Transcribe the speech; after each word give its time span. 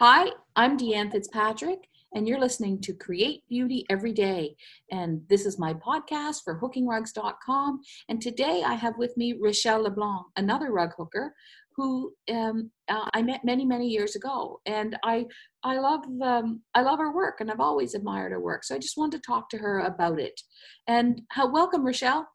Hi, 0.00 0.28
I'm 0.56 0.76
Deanne 0.76 1.12
Fitzpatrick, 1.12 1.88
and 2.14 2.26
you're 2.26 2.40
listening 2.40 2.80
to 2.80 2.92
Create 2.92 3.44
Beauty 3.48 3.86
Every 3.88 4.12
Day. 4.12 4.56
And 4.90 5.22
this 5.28 5.46
is 5.46 5.56
my 5.56 5.72
podcast 5.74 6.42
for 6.42 6.58
hookingrugs.com. 6.58 7.80
And 8.08 8.20
today 8.20 8.64
I 8.66 8.74
have 8.74 8.98
with 8.98 9.16
me 9.16 9.34
Rochelle 9.40 9.84
LeBlanc, 9.84 10.26
another 10.34 10.72
rug 10.72 10.94
hooker 10.96 11.32
who 11.76 12.12
um, 12.28 12.72
uh, 12.88 13.08
I 13.14 13.22
met 13.22 13.44
many, 13.44 13.64
many 13.64 13.86
years 13.86 14.16
ago. 14.16 14.60
And 14.66 14.98
I, 15.04 15.26
I 15.62 15.78
love, 15.78 16.00
um, 16.20 16.62
I 16.74 16.82
love 16.82 16.98
her 16.98 17.14
work, 17.14 17.40
and 17.40 17.48
I've 17.48 17.60
always 17.60 17.94
admired 17.94 18.32
her 18.32 18.40
work. 18.40 18.64
So 18.64 18.74
I 18.74 18.80
just 18.80 18.98
wanted 18.98 19.22
to 19.22 19.26
talk 19.26 19.48
to 19.50 19.58
her 19.58 19.78
about 19.78 20.18
it. 20.18 20.40
And 20.88 21.22
how 21.30 21.48
welcome, 21.48 21.86
Rochelle. 21.86 22.26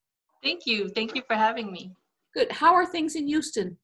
Thank 0.42 0.66
you. 0.66 0.88
Thank 0.96 1.14
you 1.14 1.24
for 1.28 1.36
having 1.36 1.74
me. 1.74 1.92
Good. 2.34 2.54
How 2.54 2.74
are 2.74 2.86
things 2.86 3.16
in 3.16 3.28
Houston? 3.28 3.78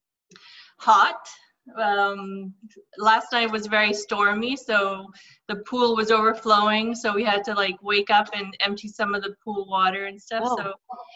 Hot 0.79 1.27
um, 1.77 2.53
last 2.97 3.31
night 3.31 3.51
was 3.51 3.67
very 3.67 3.93
stormy, 3.93 4.55
so 4.55 5.07
the 5.47 5.57
pool 5.67 5.95
was 5.95 6.11
overflowing. 6.11 6.95
So 6.95 7.13
we 7.13 7.23
had 7.23 7.43
to 7.45 7.53
like 7.53 7.75
wake 7.81 8.09
up 8.09 8.29
and 8.33 8.55
empty 8.61 8.87
some 8.87 9.15
of 9.15 9.23
the 9.23 9.35
pool 9.43 9.67
water 9.69 10.05
and 10.05 10.21
stuff. 10.21 10.43
Oh. 10.45 10.57
So 10.57 10.73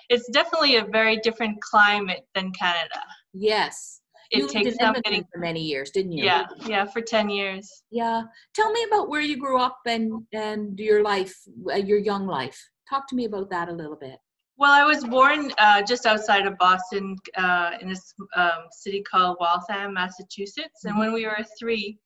it's 0.10 0.30
definitely 0.30 0.78
a 0.78 0.86
very 0.86 1.18
different 1.18 1.62
climate 1.62 2.26
than 2.36 2.52
Canada. 2.52 3.02
Yes. 3.34 4.02
It 4.32 4.40
you 4.40 4.48
takes 4.48 4.78
some 4.78 4.96
getting 5.04 5.26
for 5.34 5.40
many 5.40 5.62
years, 5.62 5.90
didn't 5.90 6.12
you? 6.12 6.24
Yeah, 6.24 6.46
yeah, 6.68 6.86
for 6.86 7.02
ten 7.02 7.30
years. 7.30 7.84
Yeah. 7.90 8.24
Tell 8.54 8.72
me 8.72 8.86
about 8.88 9.10
where 9.10 9.22
you 9.22 9.38
grew 9.38 9.60
up 9.60 9.80
and 9.88 10.24
and 10.34 10.78
your 10.80 11.02
life, 11.04 11.34
uh, 11.72 11.78
your 11.78 11.98
young 11.98 12.28
life. 12.28 12.60
Talk 12.88 13.08
to 13.10 13.16
me 13.16 13.26
about 13.26 13.50
that 13.50 13.70
a 13.70 13.74
little 13.74 13.96
bit. 13.96 14.18
Well, 14.60 14.74
I 14.74 14.84
was 14.84 15.06
born 15.06 15.54
uh, 15.58 15.82
just 15.84 16.06
outside 16.06 16.46
of 16.46 16.58
Boston 16.58 17.16
uh, 17.38 17.78
in 17.80 17.94
a 17.94 17.96
um, 18.38 18.66
city 18.72 19.02
called 19.02 19.38
Waltham, 19.40 19.94
Massachusetts. 19.94 20.84
And 20.84 21.00
when 21.00 21.14
we 21.14 21.26
were 21.26 21.46
three, 21.58 21.98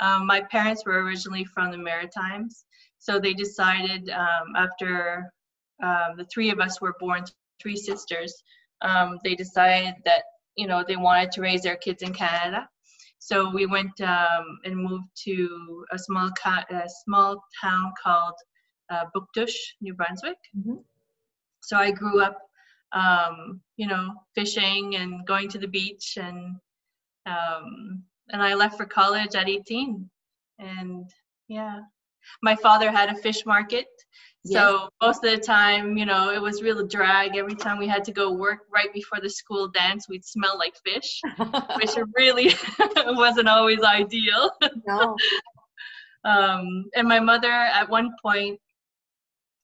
um, 0.00 0.26
my 0.26 0.40
parents 0.40 0.84
were 0.84 1.04
originally 1.04 1.44
from 1.44 1.70
the 1.70 1.78
Maritimes. 1.78 2.64
So 2.98 3.20
they 3.20 3.32
decided 3.32 4.10
um, 4.10 4.56
after 4.56 5.32
um, 5.84 6.16
the 6.16 6.26
three 6.34 6.50
of 6.50 6.58
us 6.58 6.80
were 6.80 6.96
born, 6.98 7.26
three 7.62 7.76
sisters, 7.76 8.34
um, 8.82 9.20
they 9.22 9.36
decided 9.36 9.94
that, 10.04 10.24
you 10.56 10.66
know, 10.66 10.82
they 10.82 10.96
wanted 10.96 11.30
to 11.30 11.42
raise 11.42 11.62
their 11.62 11.76
kids 11.76 12.02
in 12.02 12.12
Canada. 12.12 12.68
So 13.20 13.54
we 13.54 13.66
went 13.66 14.00
um, 14.00 14.58
and 14.64 14.76
moved 14.76 15.06
to 15.26 15.84
a 15.92 15.98
small, 15.98 16.28
a 16.44 16.88
small 17.04 17.40
town 17.62 17.92
called 18.02 18.34
uh, 18.90 19.04
Bouctouche, 19.14 19.76
New 19.80 19.94
Brunswick. 19.94 20.38
Mm-hmm 20.58 20.80
so 21.60 21.76
I 21.76 21.90
grew 21.90 22.22
up, 22.22 22.38
um, 22.92 23.60
you 23.76 23.86
know, 23.86 24.14
fishing 24.34 24.96
and 24.96 25.26
going 25.26 25.48
to 25.50 25.58
the 25.58 25.68
beach, 25.68 26.18
and 26.20 26.56
um, 27.26 28.02
and 28.30 28.42
I 28.42 28.54
left 28.54 28.76
for 28.76 28.86
college 28.86 29.34
at 29.34 29.48
18, 29.48 30.08
and 30.58 31.10
yeah, 31.48 31.80
my 32.42 32.56
father 32.56 32.90
had 32.90 33.10
a 33.10 33.16
fish 33.16 33.44
market. 33.46 33.86
So 34.46 34.52
yes. 34.52 34.88
most 35.02 35.24
of 35.24 35.32
the 35.32 35.36
time, 35.36 35.98
you 35.98 36.06
know, 36.06 36.30
it 36.30 36.40
was 36.40 36.62
real 36.62 36.86
drag. 36.86 37.36
Every 37.36 37.54
time 37.54 37.78
we 37.78 37.86
had 37.86 38.04
to 38.04 38.12
go 38.12 38.32
work 38.32 38.60
right 38.72 38.90
before 38.94 39.20
the 39.20 39.28
school 39.28 39.68
dance, 39.68 40.08
we'd 40.08 40.24
smell 40.24 40.56
like 40.56 40.74
fish, 40.82 41.20
which 41.76 41.90
really 42.16 42.54
wasn't 43.06 43.48
always 43.48 43.82
ideal. 43.82 44.50
No. 44.86 45.14
um, 46.24 46.86
and 46.96 47.06
my 47.06 47.20
mother, 47.20 47.50
at 47.50 47.90
one 47.90 48.12
point, 48.22 48.58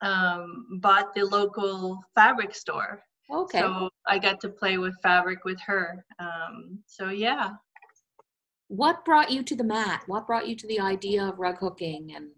um, 0.03 0.79
bought 0.81 1.15
the 1.15 1.25
local 1.25 2.03
fabric 2.15 2.55
store. 2.55 3.03
Okay. 3.33 3.61
So 3.61 3.91
I 4.07 4.19
got 4.19 4.41
to 4.43 4.49
play 4.49 4.79
with 4.79 4.95
fabric 5.03 5.45
with 5.45 5.61
her. 5.63 6.05
Um, 6.19 6.79
so 6.87 7.09
yeah. 7.09 7.51
What 8.69 9.05
brought 9.05 9.31
you 9.31 9.43
to 9.45 9.57
the 9.57 9.65
mat? 9.65 10.03
What 10.07 10.27
brought 10.27 10.49
you 10.49 10.57
to 10.57 10.67
the 10.67 10.81
idea 10.81 11.25
of 11.25 11.39
rug 11.39 11.59
hooking 11.59 12.13
and? 12.15 12.29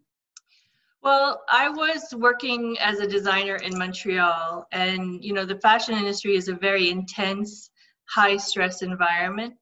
Well, 1.00 1.42
I 1.48 1.68
was 1.68 2.12
working 2.16 2.76
as 2.80 2.98
a 2.98 3.06
designer 3.06 3.56
in 3.56 3.78
Montreal, 3.78 4.66
and 4.72 5.24
you 5.24 5.32
know 5.32 5.44
the 5.44 5.60
fashion 5.60 5.94
industry 5.94 6.34
is 6.34 6.48
a 6.48 6.54
very 6.54 6.90
intense, 6.90 7.70
high 8.08 8.36
stress 8.36 8.82
environment. 8.82 9.54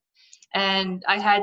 And 0.55 1.05
I 1.07 1.19
had 1.21 1.43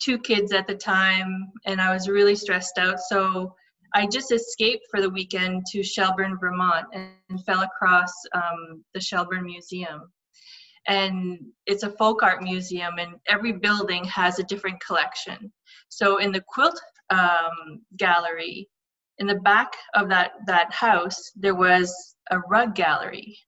two 0.00 0.18
kids 0.18 0.52
at 0.52 0.66
the 0.66 0.74
time, 0.74 1.52
and 1.66 1.80
I 1.80 1.92
was 1.92 2.08
really 2.08 2.36
stressed 2.36 2.78
out. 2.78 3.00
So 3.00 3.54
I 3.94 4.06
just 4.06 4.32
escaped 4.32 4.86
for 4.90 5.00
the 5.00 5.10
weekend 5.10 5.64
to 5.72 5.82
Shelburne, 5.82 6.38
Vermont, 6.38 6.86
and 6.92 7.44
fell 7.44 7.62
across 7.62 8.12
um, 8.34 8.84
the 8.94 9.00
Shelburne 9.00 9.44
Museum. 9.44 10.10
And 10.86 11.38
it's 11.66 11.82
a 11.82 11.90
folk 11.92 12.22
art 12.22 12.42
museum, 12.42 12.94
and 12.98 13.16
every 13.28 13.52
building 13.52 14.04
has 14.04 14.38
a 14.38 14.44
different 14.44 14.80
collection. 14.80 15.52
So 15.88 16.18
in 16.18 16.32
the 16.32 16.42
quilt 16.48 16.80
um, 17.10 17.82
gallery, 17.96 18.68
in 19.18 19.26
the 19.26 19.40
back 19.40 19.72
of 19.94 20.08
that 20.08 20.32
that 20.46 20.72
house, 20.72 21.32
there 21.36 21.54
was 21.54 21.92
a 22.30 22.38
rug 22.40 22.74
gallery, 22.74 23.38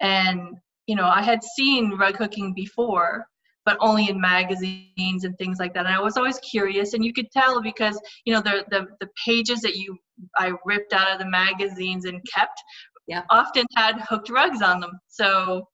and 0.00 0.56
you 0.86 0.94
know 0.94 1.06
I 1.06 1.22
had 1.22 1.42
seen 1.42 1.96
rug 1.96 2.16
hooking 2.16 2.54
before, 2.54 3.26
but 3.66 3.76
only 3.80 4.08
in 4.08 4.18
magazines 4.18 5.24
and 5.24 5.36
things 5.36 5.58
like 5.58 5.74
that. 5.74 5.84
And 5.86 5.94
I 5.94 6.00
was 6.00 6.16
always 6.16 6.38
curious, 6.38 6.94
and 6.94 7.04
you 7.04 7.12
could 7.12 7.30
tell 7.32 7.60
because 7.60 8.00
you 8.24 8.32
know 8.32 8.40
the 8.40 8.64
the, 8.70 8.86
the 9.00 9.08
pages 9.22 9.60
that 9.60 9.76
you 9.76 9.98
I 10.38 10.52
ripped 10.64 10.94
out 10.94 11.12
of 11.12 11.18
the 11.18 11.28
magazines 11.28 12.06
and 12.06 12.24
kept 12.32 12.58
yeah. 13.06 13.22
often 13.30 13.66
had 13.76 14.00
hooked 14.08 14.30
rugs 14.30 14.62
on 14.62 14.80
them. 14.80 14.92
So 15.08 15.68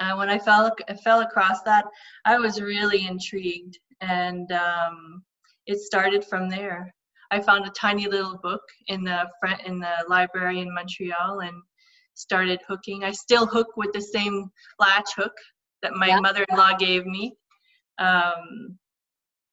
uh, 0.00 0.14
when 0.16 0.28
I 0.28 0.38
fell 0.38 0.70
I 0.88 0.94
fell 0.96 1.20
across 1.20 1.62
that, 1.62 1.86
I 2.24 2.38
was 2.38 2.60
really 2.60 3.06
intrigued, 3.06 3.78
and 4.00 4.50
um, 4.52 5.22
it 5.66 5.78
started 5.78 6.24
from 6.24 6.50
there. 6.50 6.92
I 7.30 7.40
found 7.40 7.66
a 7.66 7.70
tiny 7.70 8.06
little 8.06 8.38
book 8.42 8.62
in 8.88 9.04
the 9.04 9.28
front 9.40 9.62
in 9.62 9.78
the 9.78 10.04
library 10.08 10.60
in 10.60 10.74
Montreal 10.74 11.40
and 11.40 11.62
started 12.14 12.60
hooking. 12.68 13.02
I 13.04 13.12
still 13.12 13.46
hook 13.46 13.68
with 13.76 13.92
the 13.92 14.00
same 14.00 14.50
latch 14.78 15.10
hook 15.16 15.32
that 15.84 15.92
my 15.92 16.08
yeah. 16.08 16.20
mother-in-law 16.20 16.76
gave 16.78 17.06
me. 17.06 17.36
Um, 17.98 18.78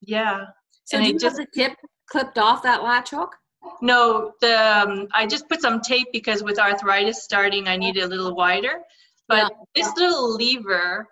yeah. 0.01 0.45
So 0.85 0.97
and 0.97 1.05
do 1.05 1.13
you 1.13 1.19
just, 1.19 1.37
have 1.37 1.47
the 1.53 1.61
tip 1.61 1.77
clipped 2.09 2.39
off 2.39 2.63
that 2.63 2.83
latch 2.83 3.11
hook? 3.11 3.35
No, 3.81 4.31
the 4.41 4.55
um, 4.57 5.07
I 5.13 5.27
just 5.27 5.47
put 5.47 5.61
some 5.61 5.81
tape 5.81 6.07
because 6.11 6.41
with 6.41 6.57
arthritis 6.57 7.23
starting, 7.23 7.67
I 7.67 7.77
need 7.77 7.97
it 7.97 8.03
a 8.03 8.07
little 8.07 8.33
wider. 8.33 8.79
But 9.27 9.51
yeah. 9.51 9.83
this 9.83 9.95
little 9.97 10.33
lever, 10.35 11.07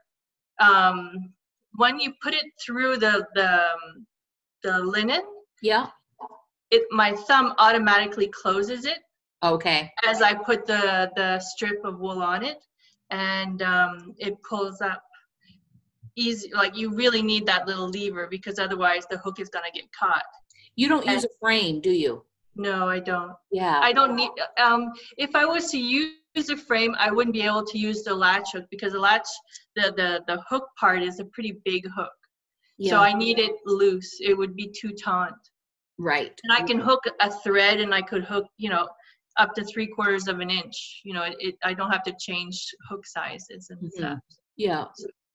um, 0.59 1.33
when 1.75 1.99
you 1.99 2.13
put 2.23 2.33
it 2.33 2.45
through 2.65 2.97
the 2.97 3.27
the 3.35 3.49
um, 3.49 4.07
the 4.63 4.79
linen, 4.79 5.21
yeah, 5.61 5.87
it 6.71 6.83
my 6.91 7.13
thumb 7.13 7.53
automatically 7.59 8.31
closes 8.41 8.85
it. 8.85 8.99
Okay. 9.43 9.91
As 10.07 10.21
I 10.21 10.33
put 10.33 10.65
the 10.65 11.11
the 11.15 11.39
strip 11.39 11.85
of 11.85 11.99
wool 11.99 12.21
on 12.23 12.43
it, 12.43 12.57
and 13.11 13.61
um, 13.61 14.15
it 14.17 14.35
pulls 14.47 14.81
up 14.81 15.03
easy 16.19 16.51
like 16.53 16.75
you 16.77 16.93
really 16.93 17.21
need 17.21 17.45
that 17.45 17.65
little 17.67 17.89
lever 17.89 18.27
because 18.29 18.59
otherwise 18.59 19.05
the 19.09 19.17
hook 19.17 19.39
is 19.39 19.49
going 19.49 19.65
to 19.65 19.79
get 19.79 19.89
caught. 19.97 20.23
You 20.75 20.89
don't 20.89 21.05
and, 21.05 21.15
use 21.15 21.25
a 21.25 21.29
frame 21.39 21.81
do 21.81 21.91
you? 21.91 22.23
No 22.55 22.87
i 22.87 22.99
don't. 22.99 23.33
Yeah. 23.51 23.79
I 23.81 23.93
don't 23.93 24.15
need 24.15 24.31
um 24.61 24.91
if 25.17 25.35
i 25.35 25.45
was 25.45 25.71
to 25.71 25.77
use 25.77 26.49
a 26.49 26.57
frame 26.57 26.95
i 26.99 27.11
wouldn't 27.11 27.33
be 27.33 27.41
able 27.41 27.65
to 27.65 27.77
use 27.77 28.03
the 28.03 28.13
latch 28.13 28.49
hook 28.53 28.65
because 28.69 28.93
the 28.93 28.99
latch 28.99 29.27
the 29.75 29.93
the, 29.95 30.21
the 30.27 30.41
hook 30.49 30.65
part 30.79 31.01
is 31.01 31.19
a 31.19 31.25
pretty 31.25 31.59
big 31.65 31.83
hook. 31.95 32.17
Yeah. 32.77 32.91
so 32.91 32.97
i 32.99 33.13
need 33.13 33.39
it 33.39 33.53
loose. 33.65 34.17
It 34.19 34.37
would 34.37 34.55
be 34.55 34.73
too 34.79 34.91
taut. 34.91 35.33
Right. 35.97 36.39
And 36.43 36.53
i 36.53 36.61
can 36.61 36.79
hook 36.79 37.03
a 37.21 37.31
thread 37.31 37.79
and 37.79 37.93
i 37.93 38.01
could 38.01 38.23
hook 38.23 38.45
you 38.57 38.69
know 38.69 38.87
up 39.37 39.53
to 39.55 39.63
three 39.63 39.87
quarters 39.87 40.27
of 40.27 40.39
an 40.39 40.49
inch. 40.49 41.01
You 41.05 41.13
know 41.13 41.23
it, 41.23 41.35
it 41.39 41.55
i 41.63 41.73
don't 41.73 41.91
have 41.91 42.03
to 42.03 42.15
change 42.19 42.57
hook 42.89 43.05
sizes 43.05 43.69
and 43.69 43.79
mm-hmm. 43.79 43.99
stuff. 43.99 44.19
Yeah 44.57 44.85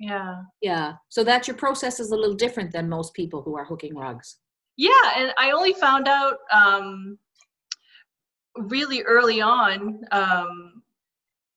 yeah. 0.04 0.42
Yeah. 0.60 0.92
So 1.09 1.25
that 1.25 1.48
your 1.48 1.56
process 1.56 1.98
is 1.98 2.10
a 2.10 2.16
little 2.16 2.34
different 2.34 2.72
than 2.72 2.88
most 2.88 3.15
people 3.15 3.42
who 3.42 3.56
are 3.56 3.65
hooking 3.65 3.97
rugs. 3.97 4.37
Yeah, 4.77 5.12
and 5.16 5.33
I 5.39 5.53
only 5.53 5.72
found 5.72 6.09
out 6.09 6.39
um, 6.53 7.18
really 8.56 9.03
early 9.03 9.41
on 9.41 10.01
um, 10.10 10.83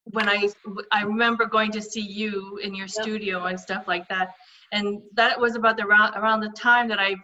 when 0.06 0.30
I 0.30 0.50
I 0.92 1.02
remember 1.04 1.46
going 1.46 1.72
to 1.72 1.82
see 1.82 2.02
you 2.02 2.60
in 2.64 2.74
your 2.76 2.86
yep. 2.86 3.04
studio 3.04 3.46
and 3.46 3.60
stuff 3.60 3.88
like 3.88 4.08
that, 4.08 4.30
and 4.72 5.02
that 5.16 5.40
was 5.40 5.56
about 5.56 5.78
the 5.78 5.84
around 5.84 6.16
around 6.16 6.42
the 6.42 6.50
time 6.50 6.88
that 6.90 7.00
I 7.00 7.16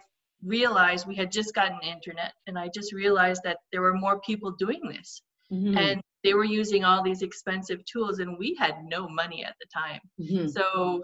realized 0.44 1.06
we 1.06 1.14
had 1.14 1.30
just 1.30 1.54
gotten 1.54 1.78
internet, 1.82 2.32
and 2.48 2.58
I 2.58 2.68
just 2.74 2.92
realized 2.92 3.42
that 3.44 3.58
there 3.70 3.80
were 3.80 3.94
more 3.94 4.20
people 4.20 4.50
doing 4.50 4.80
this, 4.88 5.22
mm-hmm. 5.50 5.78
and 5.78 6.02
they 6.24 6.34
were 6.34 6.44
using 6.44 6.84
all 6.84 7.02
these 7.02 7.22
expensive 7.22 7.84
tools 7.84 8.18
and 8.18 8.36
we 8.38 8.56
had 8.58 8.74
no 8.84 9.08
money 9.08 9.44
at 9.44 9.54
the 9.60 9.66
time 9.72 10.00
mm-hmm. 10.20 10.48
so 10.48 11.02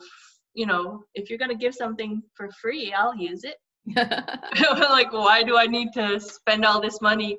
you 0.54 0.66
know 0.66 1.02
if 1.14 1.30
you're 1.30 1.38
going 1.38 1.50
to 1.50 1.56
give 1.56 1.74
something 1.74 2.22
for 2.34 2.50
free 2.60 2.92
i'll 2.92 3.14
use 3.14 3.44
it 3.44 3.56
like 4.90 5.12
why 5.12 5.42
do 5.42 5.56
i 5.56 5.66
need 5.66 5.88
to 5.92 6.18
spend 6.18 6.64
all 6.64 6.80
this 6.80 7.00
money 7.00 7.38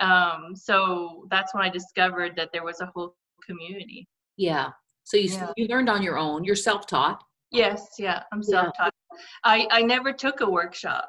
um, 0.00 0.54
so 0.54 1.26
that's 1.30 1.54
when 1.54 1.64
i 1.64 1.68
discovered 1.68 2.34
that 2.36 2.50
there 2.52 2.64
was 2.64 2.80
a 2.80 2.90
whole 2.94 3.14
community 3.44 4.08
yeah 4.36 4.70
so 5.04 5.16
you, 5.16 5.30
yeah. 5.30 5.52
you 5.56 5.66
learned 5.68 5.88
on 5.88 6.02
your 6.02 6.18
own 6.18 6.44
you're 6.44 6.54
self-taught 6.56 7.22
yes 7.50 7.94
yeah 7.98 8.22
i'm 8.32 8.42
self-taught 8.42 8.92
yeah. 9.12 9.18
i 9.44 9.66
i 9.70 9.82
never 9.82 10.12
took 10.12 10.40
a 10.40 10.50
workshop 10.50 11.08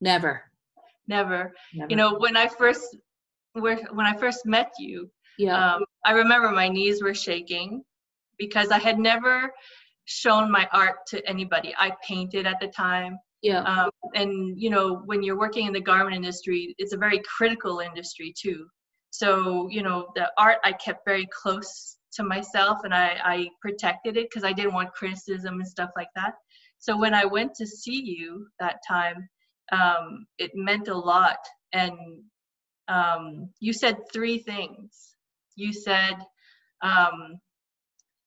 Never. 0.00 0.42
Never. 1.06 1.52
Never. 1.74 1.90
You 1.90 1.96
know, 1.96 2.14
when 2.18 2.36
I 2.36 2.48
first 2.48 2.96
when 3.54 4.06
I 4.06 4.16
first 4.16 4.46
met 4.46 4.70
you, 4.78 5.10
Yeah. 5.38 5.74
um, 5.74 5.84
I 6.04 6.12
remember 6.12 6.50
my 6.50 6.68
knees 6.68 7.02
were 7.02 7.14
shaking 7.14 7.82
because 8.38 8.70
I 8.70 8.78
had 8.78 8.98
never 8.98 9.52
shown 10.04 10.50
my 10.50 10.68
art 10.72 10.96
to 11.08 11.26
anybody. 11.28 11.74
I 11.78 11.92
painted 12.06 12.46
at 12.46 12.60
the 12.60 12.68
time. 12.68 13.18
yeah. 13.42 13.62
Um, 13.62 13.90
and, 14.14 14.60
you 14.60 14.70
know, 14.70 15.02
when 15.04 15.22
you're 15.22 15.38
working 15.38 15.66
in 15.66 15.72
the 15.72 15.80
garment 15.80 16.16
industry, 16.16 16.74
it's 16.78 16.92
a 16.92 16.98
very 16.98 17.20
critical 17.36 17.80
industry 17.80 18.34
too. 18.36 18.66
So, 19.10 19.68
you 19.70 19.82
know, 19.82 20.08
the 20.14 20.30
art 20.38 20.58
I 20.64 20.72
kept 20.72 21.04
very 21.04 21.28
close 21.42 21.96
to 22.12 22.22
myself 22.24 22.78
and 22.84 22.94
I, 22.94 23.18
I 23.22 23.48
protected 23.60 24.16
it 24.16 24.28
because 24.28 24.44
I 24.44 24.52
didn't 24.52 24.74
want 24.74 24.92
criticism 24.92 25.54
and 25.54 25.68
stuff 25.68 25.90
like 25.96 26.08
that. 26.14 26.34
So 26.78 26.96
when 26.96 27.14
I 27.14 27.24
went 27.24 27.54
to 27.56 27.66
see 27.66 28.00
you 28.02 28.46
that 28.60 28.76
time, 28.88 29.28
um, 29.72 30.26
it 30.38 30.52
meant 30.54 30.88
a 30.88 30.96
lot. 30.96 31.38
And 31.72 32.22
um, 32.88 33.50
you 33.60 33.72
said 33.72 33.96
three 34.12 34.38
things. 34.38 35.14
You 35.58 35.72
said, 35.72 36.14
um, 36.82 37.40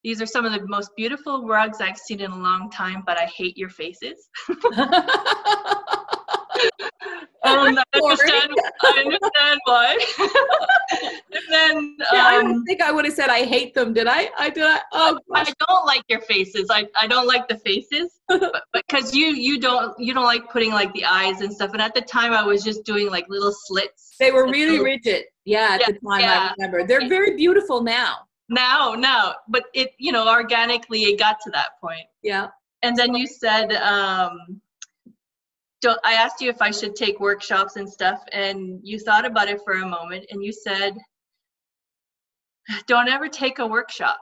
these 0.04 0.22
are 0.22 0.25
some 0.25 0.44
of 0.45 0.51
the 0.51 0.68
most 0.68 0.92
beautiful 0.98 1.48
rugs 1.48 1.80
I've 1.80 1.98
seen 1.98 2.19
in 2.19 2.31
a 2.31 2.38
long 2.38 2.69
time, 2.69 3.04
but 3.06 3.18
I 3.18 3.25
hate 3.25 3.57
your 3.57 3.69
faces. 3.69 4.28
Um, 7.51 7.77
I 7.77 8.00
understand. 8.00 8.56
I 8.81 9.03
understand 9.06 9.59
why. 9.65 9.98
and 11.31 11.42
then 11.50 11.98
Yeah, 12.13 12.25
I 12.25 12.38
um, 12.38 12.44
don't 12.44 12.65
think 12.65 12.81
I 12.81 12.92
would 12.92 13.06
have 13.06 13.13
said 13.13 13.30
I 13.30 13.45
hate 13.45 13.74
them, 13.74 13.94
did 13.94 14.07
I? 14.07 14.30
I 14.38 14.50
did. 14.50 14.63
I, 14.63 14.80
oh, 14.94 15.19
I 15.33 15.44
don't 15.68 15.86
like 15.86 16.03
your 16.09 16.21
faces. 16.21 16.68
I, 16.69 16.88
I 17.00 17.07
don't 17.07 17.27
like 17.27 17.48
the 17.48 17.57
faces, 17.57 18.19
because 18.74 19.15
you 19.15 19.27
you 19.27 19.59
don't 19.59 19.98
you 20.00 20.13
don't 20.13 20.25
like 20.25 20.50
putting 20.51 20.71
like 20.71 20.94
the 20.94 21.06
eyes 21.06 21.42
and 21.42 21.53
stuff. 21.53 21.71
And 21.74 21.81
at 21.81 21.94
the 21.94 22.01
time, 22.01 22.33
I 22.33 22.44
was 22.44 22.63
just 22.63 22.83
doing 22.83 23.09
like 23.09 23.25
little 23.30 23.53
slits. 23.53 24.15
they 24.19 24.31
were 24.31 24.45
really 24.45 24.80
rigid. 24.80 25.25
Yeah, 25.45 25.77
at 25.81 25.86
the 25.86 26.00
time 26.07 26.21
yeah. 26.21 26.50
I 26.50 26.53
remember. 26.57 26.86
They're 26.86 27.07
very 27.07 27.36
beautiful 27.36 27.81
now. 27.81 28.27
Now, 28.50 28.94
now, 28.94 29.36
but 29.48 29.63
it 29.74 29.92
you 29.98 30.12
know 30.12 30.27
organically 30.30 31.03
it 31.03 31.19
got 31.19 31.38
to 31.44 31.51
that 31.51 31.80
point. 31.81 32.06
Yeah. 32.21 32.50
And 32.83 32.95
then 32.95 33.13
you 33.13 33.27
said, 33.27 33.74
um, 33.74 34.62
don't, 35.81 36.00
I 36.04 36.13
asked 36.13 36.42
you 36.42 36.50
if 36.50 36.62
I 36.62 36.72
should 36.72 36.95
take 36.95 37.19
workshops 37.19 37.75
and 37.75 37.89
stuff, 37.89 38.22
and 38.31 38.80
you 38.83 39.00
thought 39.00 39.25
about 39.25 39.50
it 39.50 39.60
for 39.63 39.74
a 39.74 39.88
moment, 39.88 40.25
and 40.30 40.44
you 40.44 40.51
said, 40.54 40.95
don't 42.88 43.10
ever 43.10 43.28
take 43.28 43.60
a 43.60 43.68
workshop. 43.68 44.19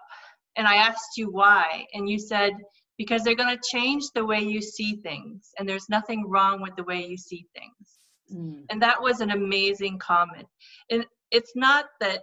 And 0.56 0.68
I 0.68 0.76
asked 0.76 1.18
you 1.18 1.30
why, 1.32 1.86
and 1.94 2.10
you 2.10 2.18
said, 2.20 2.54
because 2.98 3.24
they're 3.24 3.36
going 3.36 3.56
to 3.56 3.62
change 3.72 4.04
the 4.14 4.26
way 4.26 4.40
you 4.40 4.62
see 4.62 4.96
things, 4.98 5.50
and 5.58 5.68
there's 5.68 5.90
nothing 5.90 6.28
wrong 6.28 6.62
with 6.62 6.76
the 6.76 6.84
way 6.84 7.06
you 7.06 7.18
see 7.18 7.46
things. 7.56 8.00
Mm. 8.34 8.66
And 8.70 8.82
that 8.82 9.02
was 9.02 9.22
an 9.22 9.32
amazing 9.32 10.00
comment. 10.00 10.48
And 10.90 11.06
it's 11.32 11.54
not 11.56 11.86
that, 12.00 12.22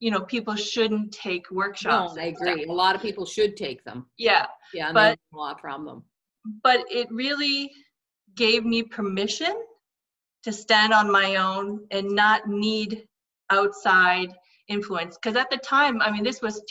you 0.00 0.10
know, 0.10 0.20
people 0.20 0.54
shouldn't 0.56 1.12
take 1.12 1.50
workshops. 1.50 2.14
No, 2.14 2.22
I 2.22 2.26
agree. 2.26 2.64
A 2.64 2.72
lot 2.72 2.94
of 2.94 3.02
people 3.02 3.24
should 3.26 3.56
take 3.56 3.84
them. 3.84 4.06
Yeah. 4.18 4.46
Yeah, 4.72 4.92
But- 4.92 5.18
a 5.32 5.36
lot 5.36 5.60
from 5.60 5.84
them. 5.84 6.04
but 6.62 6.84
it 6.90 7.08
really 7.10 7.70
gave 8.36 8.64
me 8.64 8.82
permission 8.82 9.54
to 10.44 10.52
stand 10.52 10.92
on 10.92 11.10
my 11.10 11.36
own 11.36 11.86
and 11.90 12.10
not 12.10 12.48
need 12.48 13.06
outside 13.50 14.34
influence. 14.68 15.16
Because 15.18 15.36
at 15.36 15.50
the 15.50 15.58
time 15.58 16.00
i 16.02 16.10
mean 16.10 16.24
this 16.24 16.40
was 16.42 16.62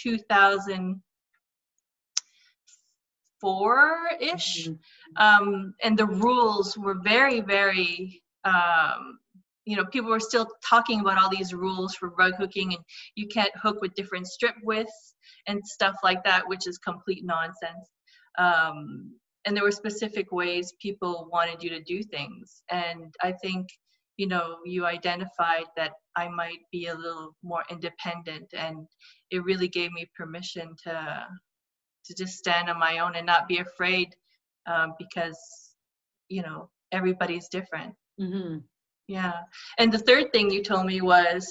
2004-ish 3.44 4.68
Mhm. 4.68 4.78
um, 5.18 5.74
and 5.84 5.98
the 5.98 6.06
rules 6.08 6.78
were 6.78 6.96
very 7.04 7.42
very 7.42 8.22
um, 8.44 9.20
you 9.66 9.76
know 9.78 9.86
people 9.86 10.10
were 10.10 10.20
still 10.20 10.48
talking 10.68 11.00
about 11.02 11.18
all 11.18 11.30
these 11.30 11.54
rules 11.54 11.96
for 11.96 12.10
rug 12.18 12.34
hooking 12.36 12.74
and 12.74 12.84
you 13.16 13.28
can't 13.28 13.56
hook 13.56 13.82
with 13.82 13.94
different 13.96 14.28
strip 14.28 14.56
widths 14.64 15.16
and 15.48 15.66
stuff 15.66 15.96
like 16.04 16.24
that 16.24 16.48
which 16.48 16.68
is 16.68 16.78
complete 16.78 17.24
nonsense. 17.24 17.90
Um, 18.38 19.20
and 19.46 19.56
there 19.56 19.64
were 19.64 19.72
specific 19.72 20.32
ways 20.32 20.74
people 20.82 21.28
wanted 21.32 21.62
you 21.64 21.70
to 21.70 21.82
do 21.84 22.02
things 22.04 22.62
and 22.72 23.14
i 23.24 23.32
think 23.32 23.68
you 24.18 24.28
know 24.28 24.58
you 24.66 24.86
identified 24.86 25.66
that 25.76 25.92
i 26.16 26.28
might 26.28 26.60
be 26.72 26.88
a 26.88 26.96
little 26.96 27.36
more 27.44 27.64
independent 27.70 28.48
and 28.54 28.88
it 29.32 29.44
really 29.44 29.68
gave 29.68 29.92
me 29.92 30.06
permission 30.18 30.76
to 30.84 31.26
to 32.06 32.14
just 32.16 32.38
stand 32.38 32.70
on 32.70 32.80
my 32.80 33.00
own 33.00 33.16
and 33.16 33.26
not 33.26 33.48
be 33.48 33.60
afraid 33.60 34.10
um, 34.68 34.94
because 35.00 35.40
you 36.30 36.42
know 36.42 36.70
everybody's 36.92 37.48
different 37.50 37.94
Mhm. 38.20 38.64
yeah 39.08 39.34
and 39.78 39.92
the 39.92 40.00
third 40.00 40.32
thing 40.32 40.52
you 40.52 40.64
told 40.64 40.86
me 40.86 41.02
was 41.02 41.48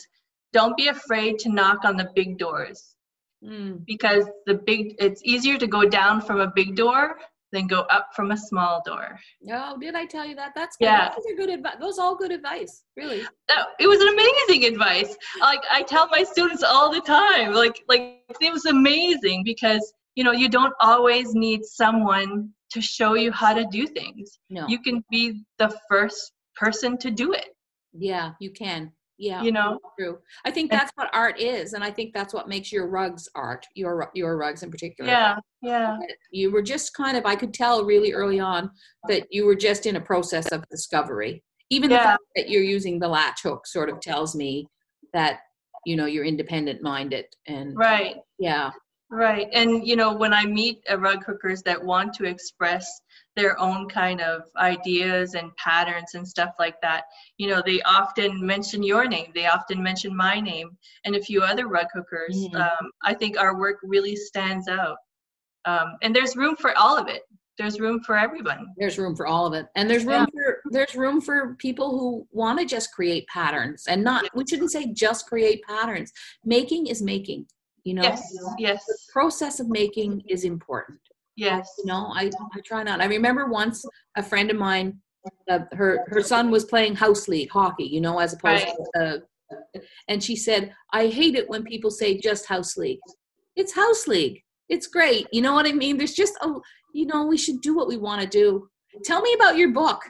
don't 0.52 0.76
be 0.76 0.88
afraid 0.88 1.38
to 1.40 1.48
knock 1.48 1.84
on 1.84 1.96
the 1.96 2.10
big 2.14 2.38
doors 2.38 2.94
Mm. 3.42 3.86
because 3.86 4.26
the 4.44 4.54
big 4.66 4.96
it's 4.98 5.22
easier 5.24 5.56
to 5.56 5.66
go 5.66 5.88
down 5.88 6.20
from 6.20 6.40
a 6.40 6.52
big 6.54 6.76
door 6.76 7.18
than 7.52 7.66
go 7.66 7.80
up 7.90 8.08
from 8.14 8.30
a 8.30 8.36
small 8.36 8.82
door 8.84 9.18
Oh, 9.52 9.76
did 9.78 9.94
I 9.94 10.06
tell 10.06 10.26
you 10.26 10.34
that? 10.36 10.52
That's 10.54 10.76
good. 10.76 10.86
Yeah. 10.86 11.08
Those 11.14 11.24
are 11.32 11.36
good 11.36 11.50
advice. 11.50 11.76
Those 11.80 11.98
all 11.98 12.14
good 12.16 12.30
advice, 12.30 12.84
really. 12.96 13.22
that, 13.48 13.66
it 13.78 13.86
was 13.88 14.00
an 14.00 14.08
amazing 14.08 14.64
advice 14.72 15.16
like 15.40 15.60
i 15.70 15.82
tell 15.82 16.06
my 16.08 16.22
students 16.22 16.62
all 16.62 16.92
the 16.92 17.00
time 17.00 17.52
like 17.52 17.76
like 17.88 18.02
it 18.40 18.52
was 18.52 18.66
amazing 18.66 19.42
because 19.44 19.92
you 20.14 20.24
know 20.24 20.32
you 20.32 20.48
don't 20.48 20.74
always 20.80 21.34
need 21.34 21.64
someone 21.64 22.50
to 22.70 22.80
show 22.80 23.14
you 23.14 23.30
how 23.32 23.52
to 23.54 23.64
do 23.70 23.86
things 23.86 24.38
No. 24.50 24.66
you 24.68 24.78
can 24.80 25.02
be 25.10 25.42
the 25.58 25.70
first 25.88 26.32
person 26.56 26.96
to 26.98 27.10
do 27.10 27.32
it 27.32 27.48
yeah, 27.92 28.32
you 28.38 28.50
can. 28.52 28.92
Yeah. 29.20 29.42
you 29.42 29.52
know 29.52 29.78
True. 29.98 30.18
I 30.46 30.50
think 30.50 30.70
that's 30.70 30.90
what 30.94 31.10
art 31.12 31.38
is, 31.38 31.74
and 31.74 31.84
I 31.84 31.90
think 31.90 32.14
that's 32.14 32.32
what 32.32 32.48
makes 32.48 32.72
your 32.72 32.88
rugs 32.88 33.28
art. 33.34 33.66
Your 33.74 34.10
your 34.14 34.38
rugs 34.38 34.62
in 34.62 34.70
particular. 34.70 35.10
yeah 35.10 35.36
yeah 35.60 35.98
You 36.30 36.50
were 36.50 36.62
just 36.62 36.94
kind 36.94 37.16
of. 37.16 37.26
I 37.26 37.36
could 37.36 37.52
tell 37.52 37.84
really 37.84 38.12
early 38.12 38.40
on 38.40 38.70
that 39.08 39.26
you 39.30 39.44
were 39.44 39.54
just 39.54 39.84
in 39.84 39.96
a 39.96 40.00
process 40.00 40.50
of 40.52 40.64
discovery. 40.70 41.44
Even 41.68 41.90
the 41.90 41.96
fact 41.96 42.22
that 42.34 42.48
you're 42.48 42.62
using 42.62 42.98
the 42.98 43.08
latch 43.08 43.42
hook 43.42 43.66
sort 43.66 43.90
of 43.90 44.00
tells 44.00 44.34
me 44.34 44.66
that 45.12 45.40
you 45.84 45.96
know 45.96 46.06
you're 46.06 46.24
independent 46.24 46.82
minded 46.82 47.26
and 47.46 47.76
right 47.76 48.16
yeah 48.38 48.70
Right. 49.10 49.48
And, 49.52 49.84
you 49.84 49.96
know, 49.96 50.14
when 50.14 50.32
I 50.32 50.46
meet 50.46 50.84
uh, 50.88 50.96
rug 50.96 51.24
hookers 51.24 51.62
that 51.62 51.84
want 51.84 52.14
to 52.14 52.24
express 52.24 53.00
their 53.40 53.58
own 53.58 53.88
kind 53.88 54.20
of 54.20 54.42
ideas 54.56 55.34
and 55.34 55.54
patterns 55.56 56.10
and 56.14 56.26
stuff 56.28 56.52
like 56.58 56.78
that, 56.82 57.04
you 57.38 57.48
know, 57.48 57.62
they 57.64 57.80
often 57.82 58.30
mention 58.44 58.82
your 58.82 59.04
name. 59.08 59.28
They 59.34 59.46
often 59.46 59.82
mention 59.82 60.14
my 60.14 60.40
name 60.40 60.68
and 61.04 61.16
a 61.16 61.22
few 61.22 61.40
other 61.42 61.66
rug 61.76 61.86
hookers. 61.94 62.36
Mhm. 62.36 62.54
Um, 62.54 62.84
I 63.10 63.14
think 63.14 63.38
our 63.38 63.56
work 63.58 63.78
really 63.82 64.14
stands 64.14 64.68
out. 64.68 64.98
Um, 65.64 65.88
and 66.02 66.14
there's 66.14 66.36
room 66.36 66.54
for 66.56 66.76
all 66.76 66.96
of 66.98 67.08
it. 67.08 67.22
There's 67.58 67.78
room 67.80 68.00
for 68.06 68.16
everyone. 68.26 68.62
there's 68.78 68.98
room 68.98 69.14
for 69.14 69.26
all 69.26 69.44
of 69.46 69.52
it 69.52 69.66
and 69.76 69.84
there's 69.90 70.06
room 70.06 70.26
for 70.34 70.62
there's 70.74 70.94
room 70.94 71.20
for 71.20 71.54
people 71.56 71.88
who 71.98 72.26
want 72.32 72.58
to 72.58 72.64
just 72.64 72.88
create 72.96 73.26
patterns 73.38 73.80
and 73.86 74.02
not 74.02 74.24
we 74.34 74.46
shouldn't 74.48 74.72
say 74.76 74.82
just 75.06 75.26
create 75.26 75.60
patterns 75.74 76.10
making 76.56 76.86
is 76.86 77.02
making 77.02 77.44
you 77.84 77.92
know 77.96 78.02
Yes. 78.02 78.22
Yes. 78.66 78.80
the 78.86 78.96
process 79.12 79.60
of 79.60 79.68
making 79.68 80.22
is 80.34 80.44
important 80.44 81.00
Yes. 81.46 81.66
you 81.78 81.86
know 81.90 82.02
i 82.20 82.24
i 82.56 82.60
try 82.70 82.82
not. 82.88 83.00
I 83.00 83.06
remember 83.06 83.44
once 83.62 83.76
a 84.16 84.22
friend 84.30 84.48
of 84.50 84.58
mine 84.68 84.88
uh, 85.52 85.60
her 85.80 85.90
her 86.12 86.22
son 86.32 86.44
was 86.54 86.64
playing 86.72 86.94
house 87.04 87.24
league 87.32 87.50
hockey 87.58 87.88
you 87.94 88.00
know 88.00 88.16
as 88.24 88.32
opposed 88.36 88.64
Right. 88.66 88.76
to 88.94 89.00
uh, 89.02 89.80
and 90.10 90.18
she 90.26 90.36
said 90.46 90.62
i 91.00 91.02
hate 91.18 91.34
it 91.40 91.48
when 91.52 91.62
people 91.72 91.90
say 92.00 92.08
just 92.28 92.46
house 92.54 92.76
league. 92.76 93.00
It's 93.60 93.74
house 93.74 94.04
league. 94.14 94.36
It's 94.74 94.86
great. 94.96 95.24
You 95.32 95.42
know 95.44 95.54
what 95.58 95.66
i 95.66 95.72
mean? 95.82 95.94
There's 95.98 96.14
just 96.24 96.34
a 96.46 96.48
you 96.98 97.06
know 97.10 97.20
we 97.26 97.36
should 97.44 97.60
do 97.68 97.72
what 97.78 97.88
we 97.92 97.96
want 98.06 98.20
to 98.22 98.28
do. 98.42 98.46
Tell 99.08 99.20
me 99.26 99.32
about 99.38 99.56
your 99.60 99.70
book. 99.82 100.00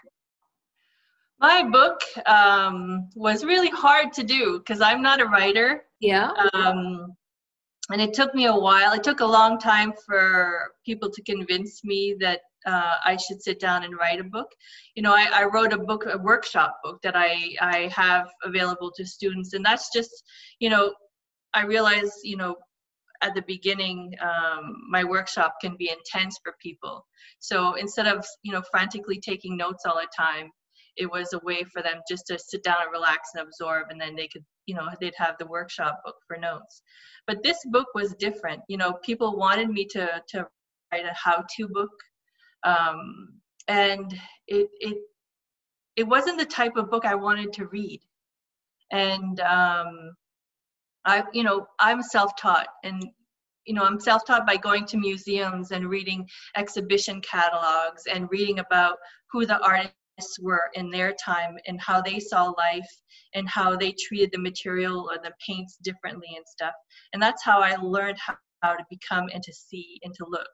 My 1.41 1.59
book 1.79 1.99
um, 2.27 3.09
was 3.27 3.45
really 3.45 3.71
hard 3.71 4.13
to 4.19 4.23
do 4.23 4.59
because 4.59 4.81
I'm 4.89 5.01
not 5.09 5.21
a 5.25 5.27
writer. 5.35 5.69
yeah. 6.01 6.31
Um, 6.53 7.15
and 7.93 8.01
it 8.01 8.15
took 8.15 8.35
me 8.35 8.47
a 8.47 8.55
while. 8.55 8.93
It 8.93 9.03
took 9.03 9.21
a 9.21 9.27
long 9.27 9.59
time 9.59 9.93
for 10.07 10.73
people 10.85 11.11
to 11.11 11.23
convince 11.23 11.85
me 11.85 12.17
that 12.21 12.41
uh, 12.67 12.95
I 13.05 13.17
should 13.17 13.43
sit 13.43 13.59
down 13.59 13.85
and 13.85 13.97
write 13.97 14.21
a 14.21 14.25
book. 14.25 14.49
You 14.95 15.03
know, 15.03 15.13
I, 15.15 15.29
I 15.33 15.45
wrote 15.45 15.73
a 15.73 15.79
book, 15.79 16.05
a 16.07 16.19
workshop 16.19 16.77
book 16.85 17.01
that 17.03 17.17
I 17.17 17.55
I 17.61 17.91
have 17.95 18.29
available 18.45 18.93
to 18.97 19.07
students, 19.07 19.55
and 19.55 19.65
that's 19.65 19.91
just, 19.93 20.11
you 20.59 20.71
know, 20.71 20.95
I 21.55 21.65
realize, 21.65 22.13
you 22.23 22.37
know, 22.37 22.57
at 23.23 23.35
the 23.35 23.43
beginning, 23.43 24.15
um, 24.21 24.77
my 24.91 25.05
workshop 25.05 25.55
can 25.61 25.77
be 25.77 25.91
intense 25.91 26.39
for 26.43 26.55
people. 26.61 27.07
So 27.39 27.75
instead 27.75 28.07
of 28.07 28.25
you 28.43 28.53
know 28.53 28.63
frantically 28.71 29.21
taking 29.21 29.57
notes 29.57 29.85
all 29.87 29.97
the 29.97 30.09
time, 30.17 30.51
it 31.01 31.11
was 31.11 31.33
a 31.33 31.41
way 31.49 31.65
for 31.73 31.83
them 31.83 31.99
just 32.09 32.27
to 32.27 32.39
sit 32.39 32.63
down 32.63 32.83
and 32.83 32.93
relax 32.93 33.31
and 33.35 33.43
absorb, 33.43 33.87
and 33.91 34.01
then 34.01 34.15
they 34.15 34.29
could, 34.29 34.45
you 34.67 34.75
know, 34.75 34.87
they'd 35.01 35.15
have 35.17 35.37
the 35.39 35.47
workshop 35.47 35.95
book 36.05 36.17
for 36.29 36.37
notes. 36.37 36.83
But 37.27 37.43
this 37.43 37.59
book 37.75 37.89
was 37.95 38.15
different. 38.27 38.61
You 38.69 38.77
know, 38.77 38.93
people 39.03 39.37
wanted 39.37 39.71
me 39.71 39.87
to 39.95 40.23
to 40.33 40.47
write 40.93 41.07
a 41.07 41.15
how-to 41.15 41.69
book, 41.69 41.95
um, 42.65 43.01
and 43.69 44.13
it 44.47 44.69
it 44.89 44.99
it 45.97 46.07
wasn't 46.07 46.39
the 46.39 46.47
type 46.61 46.77
of 46.77 46.91
book 46.91 47.05
I 47.05 47.15
wanted 47.15 47.53
to 47.55 47.67
read. 47.67 48.01
And 48.93 49.41
um, 49.41 50.15
I, 51.05 51.25
you 51.33 51.45
know, 51.45 51.67
I'm 51.79 52.03
self-taught, 52.03 52.69
and 52.85 53.03
you 53.67 53.75
know, 53.75 53.85
I'm 53.85 54.01
self-taught 54.01 54.47
by 54.47 54.57
going 54.57 54.85
to 54.87 54.97
museums 54.99 55.71
and 55.71 55.89
reading 55.89 56.29
exhibition 56.57 57.21
catalogs 57.21 58.03
and 58.13 58.29
reading 58.31 58.59
about 58.59 58.97
who 59.31 59.47
the 59.47 59.59
artists 59.61 59.95
were 60.41 60.71
in 60.75 60.91
their 60.91 61.15
time 61.25 61.57
and 61.67 61.81
how 61.81 62.01
they 62.01 62.19
saw 62.19 62.53
life 62.57 62.91
and 63.35 63.49
how 63.49 63.77
they 63.77 63.95
treated 64.07 64.31
the 64.33 64.39
material 64.39 65.09
or 65.11 65.19
the 65.23 65.33
paints 65.47 65.79
differently 65.83 66.29
and 66.37 66.45
stuff. 66.47 66.75
And 67.13 67.23
that's 67.23 67.45
how 67.45 67.61
I 67.61 67.77
learned 67.77 68.19
how, 68.19 68.37
how 68.63 68.75
to 68.75 68.85
become 68.91 69.29
and 69.33 69.43
to 69.43 69.53
see 69.53 69.99
and 70.03 70.15
to 70.15 70.27
look. 70.29 70.49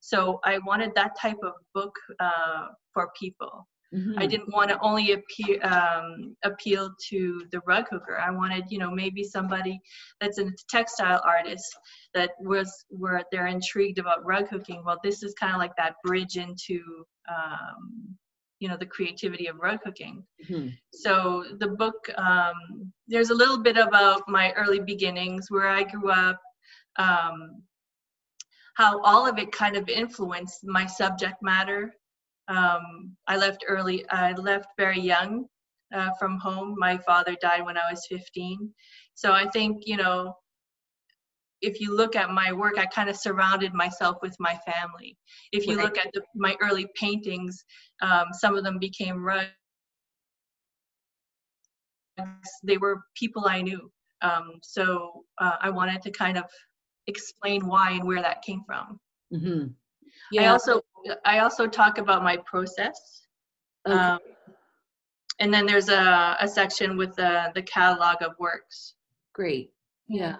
So 0.00 0.40
I 0.44 0.58
wanted 0.66 0.92
that 0.94 1.12
type 1.20 1.38
of 1.42 1.52
book 1.74 1.94
uh, 2.20 2.66
for 2.94 3.10
people. 3.18 3.66
Mm-hmm. 3.94 4.20
I 4.20 4.26
didn't 4.26 4.54
want 4.54 4.70
to 4.70 4.78
only 4.82 5.12
appear, 5.12 5.60
um, 5.64 6.36
appeal 6.44 6.90
to 7.08 7.44
the 7.50 7.60
rug 7.66 7.86
hooker. 7.90 8.18
I 8.18 8.30
wanted, 8.30 8.64
you 8.68 8.78
know, 8.78 8.90
maybe 8.90 9.24
somebody 9.24 9.80
that's 10.20 10.38
a 10.38 10.48
textile 10.68 11.20
artist 11.26 11.66
that 12.14 12.30
was 12.38 12.72
where 12.88 13.24
they're 13.32 13.48
intrigued 13.48 13.98
about 13.98 14.24
rug 14.24 14.48
hooking. 14.48 14.84
Well, 14.86 14.98
this 15.02 15.24
is 15.24 15.34
kind 15.34 15.52
of 15.54 15.58
like 15.58 15.74
that 15.76 15.96
bridge 16.04 16.36
into, 16.36 16.80
um, 17.28 18.16
you 18.60 18.68
know, 18.68 18.76
the 18.76 18.86
creativity 18.86 19.48
of 19.48 19.58
rug 19.58 19.80
hooking. 19.84 20.22
Mm-hmm. 20.48 20.68
So 20.92 21.44
the 21.58 21.68
book, 21.68 21.96
um, 22.16 22.92
there's 23.08 23.30
a 23.30 23.34
little 23.34 23.58
bit 23.58 23.76
about 23.76 24.22
my 24.28 24.52
early 24.52 24.80
beginnings, 24.80 25.50
where 25.50 25.68
I 25.68 25.82
grew 25.82 26.10
up, 26.10 26.40
um, 26.96 27.62
how 28.76 29.00
all 29.02 29.26
of 29.28 29.38
it 29.38 29.50
kind 29.50 29.76
of 29.76 29.88
influenced 29.88 30.60
my 30.64 30.86
subject 30.86 31.36
matter 31.42 31.92
um, 32.50 33.16
I 33.28 33.36
left 33.36 33.64
early. 33.66 34.04
I 34.10 34.32
left 34.32 34.66
very 34.76 35.00
young 35.00 35.46
uh, 35.94 36.10
from 36.18 36.38
home. 36.38 36.74
My 36.76 36.98
father 36.98 37.36
died 37.40 37.64
when 37.64 37.76
I 37.76 37.90
was 37.90 38.06
15. 38.08 38.70
So 39.14 39.32
I 39.32 39.48
think 39.50 39.84
you 39.86 39.96
know, 39.96 40.34
if 41.62 41.80
you 41.80 41.96
look 41.96 42.16
at 42.16 42.30
my 42.30 42.52
work, 42.52 42.78
I 42.78 42.86
kind 42.86 43.08
of 43.10 43.16
surrounded 43.16 43.74
myself 43.74 44.16
with 44.22 44.34
my 44.38 44.58
family. 44.66 45.16
If 45.52 45.66
you 45.66 45.76
look 45.76 45.98
at 45.98 46.10
the, 46.12 46.22
my 46.34 46.56
early 46.60 46.86
paintings, 46.94 47.64
um, 48.02 48.26
some 48.32 48.56
of 48.56 48.64
them 48.64 48.78
became 48.78 49.22
rugs. 49.22 49.50
They 52.62 52.76
were 52.76 53.02
people 53.14 53.46
I 53.46 53.62
knew. 53.62 53.90
Um, 54.22 54.60
so 54.62 55.24
uh, 55.38 55.56
I 55.60 55.70
wanted 55.70 56.02
to 56.02 56.10
kind 56.10 56.36
of 56.36 56.44
explain 57.06 57.66
why 57.66 57.92
and 57.92 58.04
where 58.04 58.22
that 58.22 58.42
came 58.42 58.62
from. 58.66 59.00
Mm-hmm. 59.32 59.68
Yeah. 60.32 60.42
I 60.42 60.46
also 60.48 60.82
I 61.24 61.38
also 61.38 61.66
talk 61.66 61.98
about 61.98 62.22
my 62.22 62.36
process. 62.38 63.26
Okay. 63.86 63.96
Um, 63.96 64.18
and 65.38 65.52
then 65.52 65.64
there's 65.64 65.88
a, 65.88 66.36
a 66.38 66.46
section 66.46 66.98
with 66.98 67.16
the, 67.16 67.50
the 67.54 67.62
catalog 67.62 68.22
of 68.22 68.32
works. 68.38 68.94
Great. 69.32 69.72
Yeah. 70.06 70.36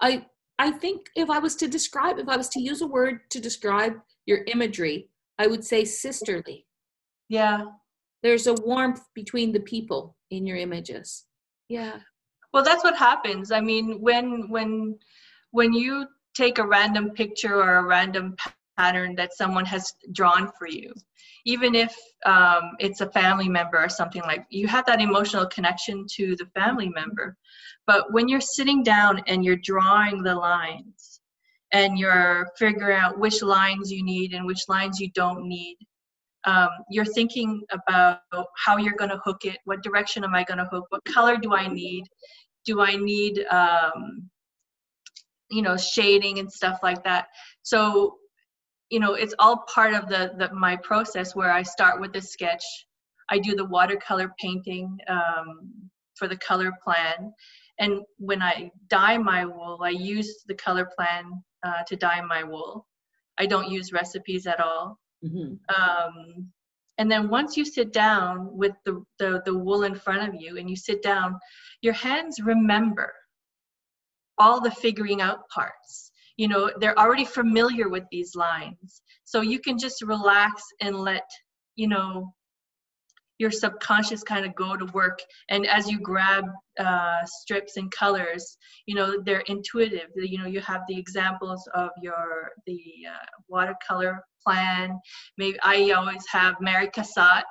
I 0.00 0.26
I 0.58 0.70
think 0.70 1.10
if 1.16 1.30
I 1.30 1.38
was 1.38 1.56
to 1.56 1.68
describe, 1.68 2.18
if 2.18 2.28
I 2.28 2.36
was 2.36 2.48
to 2.50 2.60
use 2.60 2.80
a 2.80 2.86
word 2.86 3.20
to 3.30 3.40
describe 3.40 3.94
your 4.26 4.44
imagery, 4.46 5.08
I 5.38 5.46
would 5.46 5.64
say 5.64 5.84
sisterly. 5.84 6.66
Yeah. 7.28 7.64
There's 8.22 8.46
a 8.46 8.54
warmth 8.54 9.02
between 9.14 9.52
the 9.52 9.60
people 9.60 10.16
in 10.30 10.46
your 10.46 10.56
images. 10.56 11.24
Yeah. 11.68 11.98
Well, 12.52 12.62
that's 12.62 12.84
what 12.84 12.96
happens. 12.96 13.50
I 13.50 13.60
mean, 13.60 14.00
when 14.00 14.48
when 14.48 14.98
when 15.50 15.72
you 15.72 16.06
take 16.34 16.58
a 16.58 16.66
random 16.66 17.10
picture 17.10 17.56
or 17.56 17.78
a 17.78 17.84
random 17.84 18.36
pattern 18.76 19.14
that 19.16 19.34
someone 19.34 19.64
has 19.64 19.92
drawn 20.12 20.50
for 20.58 20.68
you. 20.68 20.92
Even 21.44 21.74
if 21.74 21.94
um, 22.26 22.72
it's 22.78 23.00
a 23.00 23.10
family 23.10 23.48
member 23.48 23.78
or 23.78 23.88
something 23.88 24.22
like 24.22 24.46
you 24.50 24.66
have 24.66 24.86
that 24.86 25.00
emotional 25.00 25.46
connection 25.46 26.06
to 26.12 26.36
the 26.36 26.46
family 26.54 26.88
member. 26.88 27.36
But 27.86 28.12
when 28.12 28.28
you're 28.28 28.40
sitting 28.40 28.82
down 28.82 29.22
and 29.26 29.44
you're 29.44 29.56
drawing 29.56 30.22
the 30.22 30.34
lines 30.34 31.20
and 31.72 31.98
you're 31.98 32.48
figuring 32.58 32.96
out 32.98 33.18
which 33.18 33.42
lines 33.42 33.90
you 33.90 34.02
need 34.02 34.32
and 34.32 34.46
which 34.46 34.62
lines 34.68 35.00
you 35.00 35.10
don't 35.12 35.46
need 35.46 35.76
um, 36.46 36.68
you're 36.90 37.04
thinking 37.04 37.62
about 37.72 38.20
how 38.56 38.76
you're 38.76 38.96
going 38.96 39.10
to 39.10 39.20
hook 39.24 39.44
it 39.44 39.58
what 39.64 39.82
direction 39.82 40.24
am 40.24 40.34
i 40.34 40.44
going 40.44 40.58
to 40.58 40.64
hook 40.66 40.86
what 40.90 41.04
color 41.04 41.36
do 41.36 41.54
i 41.54 41.66
need? 41.66 42.04
Do 42.64 42.80
i 42.80 42.96
need 42.96 43.44
um, 43.50 44.28
you 45.50 45.62
know 45.62 45.76
shading 45.76 46.38
and 46.38 46.50
stuff 46.50 46.80
like 46.82 47.02
that? 47.04 47.26
So 47.62 48.16
you 48.94 49.00
know 49.00 49.14
it's 49.14 49.34
all 49.40 49.64
part 49.74 49.92
of 49.92 50.08
the, 50.08 50.32
the 50.38 50.54
my 50.54 50.76
process 50.76 51.34
where 51.34 51.50
i 51.50 51.62
start 51.62 52.00
with 52.00 52.12
the 52.12 52.20
sketch. 52.20 52.64
I 53.28 53.38
do 53.38 53.56
the 53.56 53.64
watercolor 53.64 54.30
painting 54.38 54.98
um, 55.08 55.48
for 56.14 56.28
the 56.28 56.36
color 56.36 56.70
plan. 56.84 57.32
And 57.80 58.02
when 58.18 58.40
i 58.40 58.70
dye 58.88 59.18
my 59.18 59.44
wool 59.44 59.78
i 59.82 59.90
use 60.14 60.30
the 60.46 60.58
color 60.66 60.86
plan 60.96 61.24
uh, 61.66 61.82
to 61.88 61.96
dye 61.96 62.20
my 62.20 62.44
wool. 62.44 62.86
I 63.36 63.46
don't 63.46 63.68
use 63.68 63.92
recipes 63.92 64.46
at 64.46 64.60
all. 64.60 64.98
Mm-hmm. 65.24 65.54
um, 65.80 66.52
and 66.98 67.10
then 67.10 67.30
once 67.30 67.56
you 67.56 67.64
sit 67.64 67.92
down 67.94 68.54
with 68.56 68.74
the, 68.84 69.02
the, 69.18 69.42
the 69.46 69.56
wool 69.56 69.84
in 69.84 69.94
front 69.94 70.28
of 70.28 70.40
you 70.40 70.58
and 70.58 70.68
you 70.68 70.76
sit 70.76 71.02
down 71.02 71.38
your 71.80 71.94
hands 71.94 72.40
remember 72.40 73.10
all 74.36 74.60
the 74.60 74.70
figuring 74.70 75.22
out 75.22 75.48
parts 75.48 76.12
you 76.36 76.48
know 76.48 76.70
they're 76.78 76.98
already 76.98 77.24
familiar 77.24 77.88
with 77.88 78.04
these 78.10 78.34
lines 78.34 79.02
so 79.24 79.40
you 79.40 79.58
can 79.58 79.78
just 79.78 80.02
relax 80.02 80.62
and 80.80 80.96
let 80.96 81.28
you 81.76 81.88
know 81.88 82.32
your 83.38 83.50
subconscious 83.50 84.22
kind 84.22 84.46
of 84.46 84.54
go 84.54 84.76
to 84.76 84.86
work 84.86 85.18
and 85.50 85.66
as 85.66 85.90
you 85.90 85.98
grab 85.98 86.44
uh, 86.78 87.20
strips 87.24 87.76
and 87.76 87.90
colors 87.90 88.56
you 88.86 88.94
know 88.94 89.20
they're 89.24 89.44
intuitive 89.46 90.08
you 90.16 90.38
know 90.38 90.46
you 90.46 90.60
have 90.60 90.82
the 90.88 90.96
examples 90.96 91.68
of 91.74 91.90
your 92.00 92.50
the 92.66 92.80
uh, 93.08 93.26
watercolor 93.48 94.20
plan 94.44 94.98
maybe 95.38 95.58
i 95.62 95.90
always 95.90 96.24
have 96.30 96.54
mary 96.60 96.88
cassatt 96.88 97.44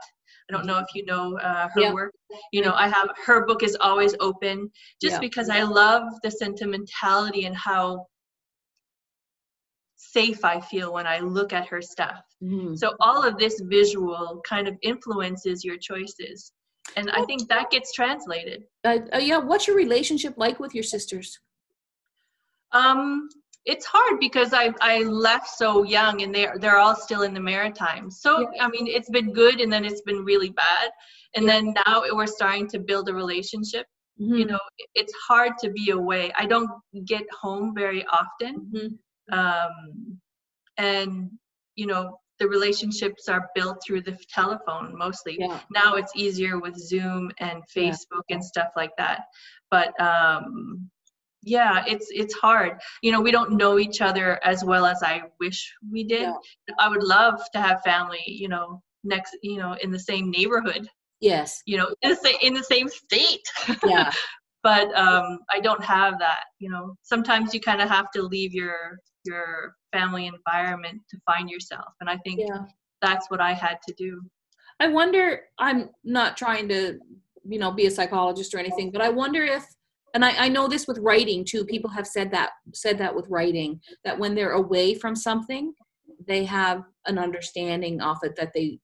I 0.50 0.54
don't 0.54 0.66
know 0.66 0.80
if 0.80 0.88
you 0.94 1.06
know 1.06 1.38
uh, 1.40 1.70
her 1.74 1.82
yeah. 1.82 1.94
work. 1.94 2.14
You 2.52 2.62
know, 2.62 2.74
I 2.74 2.90
have 2.90 3.10
her 3.26 3.46
book 3.46 3.64
is 3.64 3.78
always 3.80 4.14
open 4.20 4.70
just 5.02 5.14
yeah. 5.14 5.20
because 5.20 5.50
I 5.50 5.64
love 5.64 6.04
the 6.22 6.32
sentimentality 6.32 7.46
and 7.46 7.56
how 7.56 8.08
safe 10.12 10.44
I 10.44 10.60
feel 10.60 10.94
when 10.94 11.08
I 11.08 11.20
look 11.20 11.54
at 11.54 11.68
her 11.68 11.82
stuff. 11.82 12.22
Mm-hmm. 12.44 12.76
So 12.76 12.94
all 13.00 13.24
of 13.24 13.38
this 13.38 13.62
visual 13.66 14.42
kind 14.48 14.68
of 14.68 14.76
influences 14.82 15.64
your 15.64 15.78
choices. 15.78 16.52
And 16.96 17.10
I 17.12 17.24
think 17.24 17.48
that 17.48 17.72
gets 17.72 17.94
translated. 17.94 18.64
Uh, 18.84 19.00
uh, 19.14 19.18
yeah, 19.18 19.38
what's 19.38 19.68
your 19.68 19.78
relationship 19.78 20.34
like 20.38 20.60
with 20.60 20.76
your 20.76 20.84
sisters? 20.84 21.40
Um, 22.74 23.30
it's 23.66 23.86
hard 23.86 24.20
because 24.20 24.54
I 24.54 24.74
I 24.82 25.04
left 25.04 25.48
so 25.48 25.84
young 25.84 26.22
and 26.22 26.36
they're 26.36 26.58
they're 26.60 26.80
all 26.80 26.96
still 26.96 27.22
in 27.22 27.34
the 27.34 27.40
Maritimes. 27.40 28.20
So 28.20 28.42
yeah. 28.42 28.66
I 28.66 28.68
mean 28.68 28.88
it's 28.88 29.10
been 29.10 29.32
good 29.32 29.62
and 29.62 29.72
then 29.72 29.86
it's 29.86 30.02
been 30.02 30.26
really 30.26 30.50
bad. 30.50 30.90
And 31.36 31.46
yeah. 31.46 31.54
then 31.54 31.74
now 31.88 32.04
we're 32.12 32.28
starting 32.28 32.68
to 32.70 32.80
build 32.80 33.08
a 33.08 33.14
relationship. 33.14 33.86
Mm-hmm. 34.20 34.36
You 34.36 34.46
know, 34.46 34.60
it's 34.96 35.14
hard 35.28 35.54
to 35.62 35.72
be 35.72 35.92
away. 35.92 36.34
I 36.38 36.46
don't 36.46 36.70
get 37.06 37.24
home 37.32 37.74
very 37.74 38.06
often. 38.08 38.68
Mm-hmm 38.76 38.96
um, 39.32 40.20
and 40.78 41.32
you 41.76 41.86
know 41.86 42.20
the 42.40 42.48
relationships 42.48 43.28
are 43.30 43.50
built 43.56 43.82
through 43.86 44.02
the 44.02 44.18
telephone 44.30 44.98
mostly. 44.98 45.38
Yeah. 45.40 45.60
now 45.74 45.96
it's 45.96 46.12
easier 46.16 46.60
with 46.60 46.76
zoom 46.76 47.32
and 47.40 47.62
facebook 47.76 48.24
yeah. 48.28 48.36
and 48.36 48.44
stuff 48.44 48.70
like 48.76 48.92
that. 48.98 49.26
But 49.72 50.00
um 50.02 50.90
yeah 51.42 51.84
it's 51.88 52.08
it's 52.12 52.34
hard. 52.34 52.80
You 53.02 53.12
know 53.12 53.22
we 53.22 53.32
don't 53.32 53.54
know 53.54 53.80
each 53.80 54.02
other 54.02 54.44
as 54.44 54.64
well 54.64 54.86
as 54.86 55.04
i 55.04 55.24
wish 55.40 55.74
we 55.92 56.04
did. 56.04 56.22
Yeah. 56.24 56.34
i 56.80 56.90
would 56.90 57.04
love 57.04 57.40
to 57.54 57.62
have 57.62 57.82
family 57.82 58.24
you 58.26 58.50
know 58.50 58.82
next 59.04 59.38
you 59.44 59.58
know 59.58 59.76
in 59.82 59.92
the 59.92 60.00
same 60.00 60.32
neighborhood. 60.32 60.88
Yes. 61.22 61.62
You 61.66 61.78
know 61.78 61.96
in 62.02 62.12
the, 62.12 62.34
in 62.42 62.54
the 62.54 62.64
same 62.64 62.90
state. 62.90 63.48
Yeah. 63.86 64.12
But 64.64 64.96
um 64.96 65.40
i 65.52 65.60
don't 65.60 65.84
have 65.84 66.20
that 66.20 66.46
you 66.58 66.70
know. 66.70 66.96
Sometimes 67.02 67.54
you 67.54 67.60
kind 67.60 67.82
of 67.82 67.90
have 67.90 68.10
to 68.12 68.22
leave 68.22 68.54
your 68.54 68.98
your 69.26 69.76
family 69.92 70.28
environment 70.28 71.02
to 71.10 71.18
find 71.26 71.50
yourself. 71.50 71.94
And 72.02 72.10
i 72.10 72.18
think 72.18 72.40
yeah. 72.40 72.66
that's 73.02 73.30
what 73.30 73.42
i 73.42 73.54
had 73.54 73.78
to 73.88 73.94
do. 73.98 74.22
I 74.80 74.88
wonder 74.88 75.42
i'm 75.60 75.90
not 76.04 76.36
trying 76.38 76.68
to 76.70 77.00
you 77.46 77.60
know 77.60 77.72
be 77.72 77.86
a 77.86 77.92
psychologist 77.92 78.54
or 78.54 78.60
anything 78.60 78.92
but 78.92 79.02
i 79.02 79.10
wonder 79.10 79.44
if 79.44 79.66
and 80.14 80.24
I, 80.24 80.46
I 80.46 80.50
know 80.50 80.68
this 80.68 80.88
with 80.88 80.98
writing 81.00 81.44
too 81.44 81.66
people 81.66 81.90
have 81.90 82.08
said 82.08 82.32
that 82.32 82.52
said 82.74 82.98
that 83.00 83.16
with 83.16 83.28
writing 83.30 83.80
that 84.04 84.18
when 84.18 84.36
they're 84.36 84.52
away 84.52 84.96
from 84.96 85.16
something 85.16 85.74
they 86.28 86.46
have 86.46 86.84
an 87.06 87.18
understanding 87.18 88.02
of 88.02 88.18
it 88.24 88.36
that 88.36 88.52
they 88.54 88.80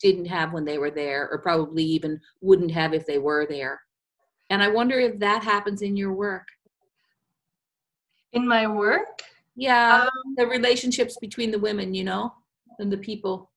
didn't 0.00 0.26
have 0.26 0.52
when 0.52 0.64
they 0.64 0.78
were 0.78 0.90
there 0.90 1.28
or 1.30 1.38
probably 1.38 1.84
even 1.84 2.20
wouldn't 2.40 2.70
have 2.70 2.92
if 2.92 3.06
they 3.06 3.18
were 3.18 3.46
there. 3.46 3.80
And 4.50 4.62
i 4.62 4.68
wonder 4.68 4.98
if 4.98 5.18
that 5.20 5.42
happens 5.42 5.82
in 5.82 5.96
your 5.96 6.12
work. 6.12 6.46
In 8.32 8.46
my 8.46 8.66
work 8.66 9.22
yeah 9.56 10.04
um, 10.04 10.34
the 10.36 10.46
relationships 10.46 11.16
between 11.20 11.50
the 11.50 11.58
women 11.58 11.94
you 11.94 12.04
know 12.04 12.32
and 12.78 12.90
the 12.92 12.98
people 12.98 13.50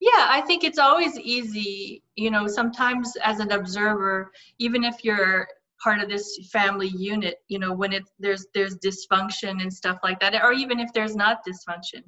Yeah, 0.00 0.26
I 0.30 0.42
think 0.42 0.62
it's 0.64 0.78
always 0.78 1.18
easy, 1.18 2.02
you 2.16 2.30
know, 2.30 2.46
sometimes 2.46 3.16
as 3.24 3.40
an 3.40 3.50
observer, 3.52 4.30
even 4.58 4.84
if 4.84 5.04
you're 5.04 5.48
part 5.82 6.00
of 6.00 6.08
this 6.08 6.48
family 6.52 6.88
unit, 6.88 7.36
you 7.48 7.58
know, 7.58 7.72
when 7.72 7.92
it 7.92 8.04
there's 8.18 8.46
there's 8.54 8.76
dysfunction 8.78 9.62
and 9.62 9.72
stuff 9.72 9.98
like 10.02 10.20
that, 10.20 10.34
or 10.42 10.52
even 10.52 10.78
if 10.80 10.92
there's 10.92 11.16
not 11.16 11.44
dysfunction, 11.46 12.02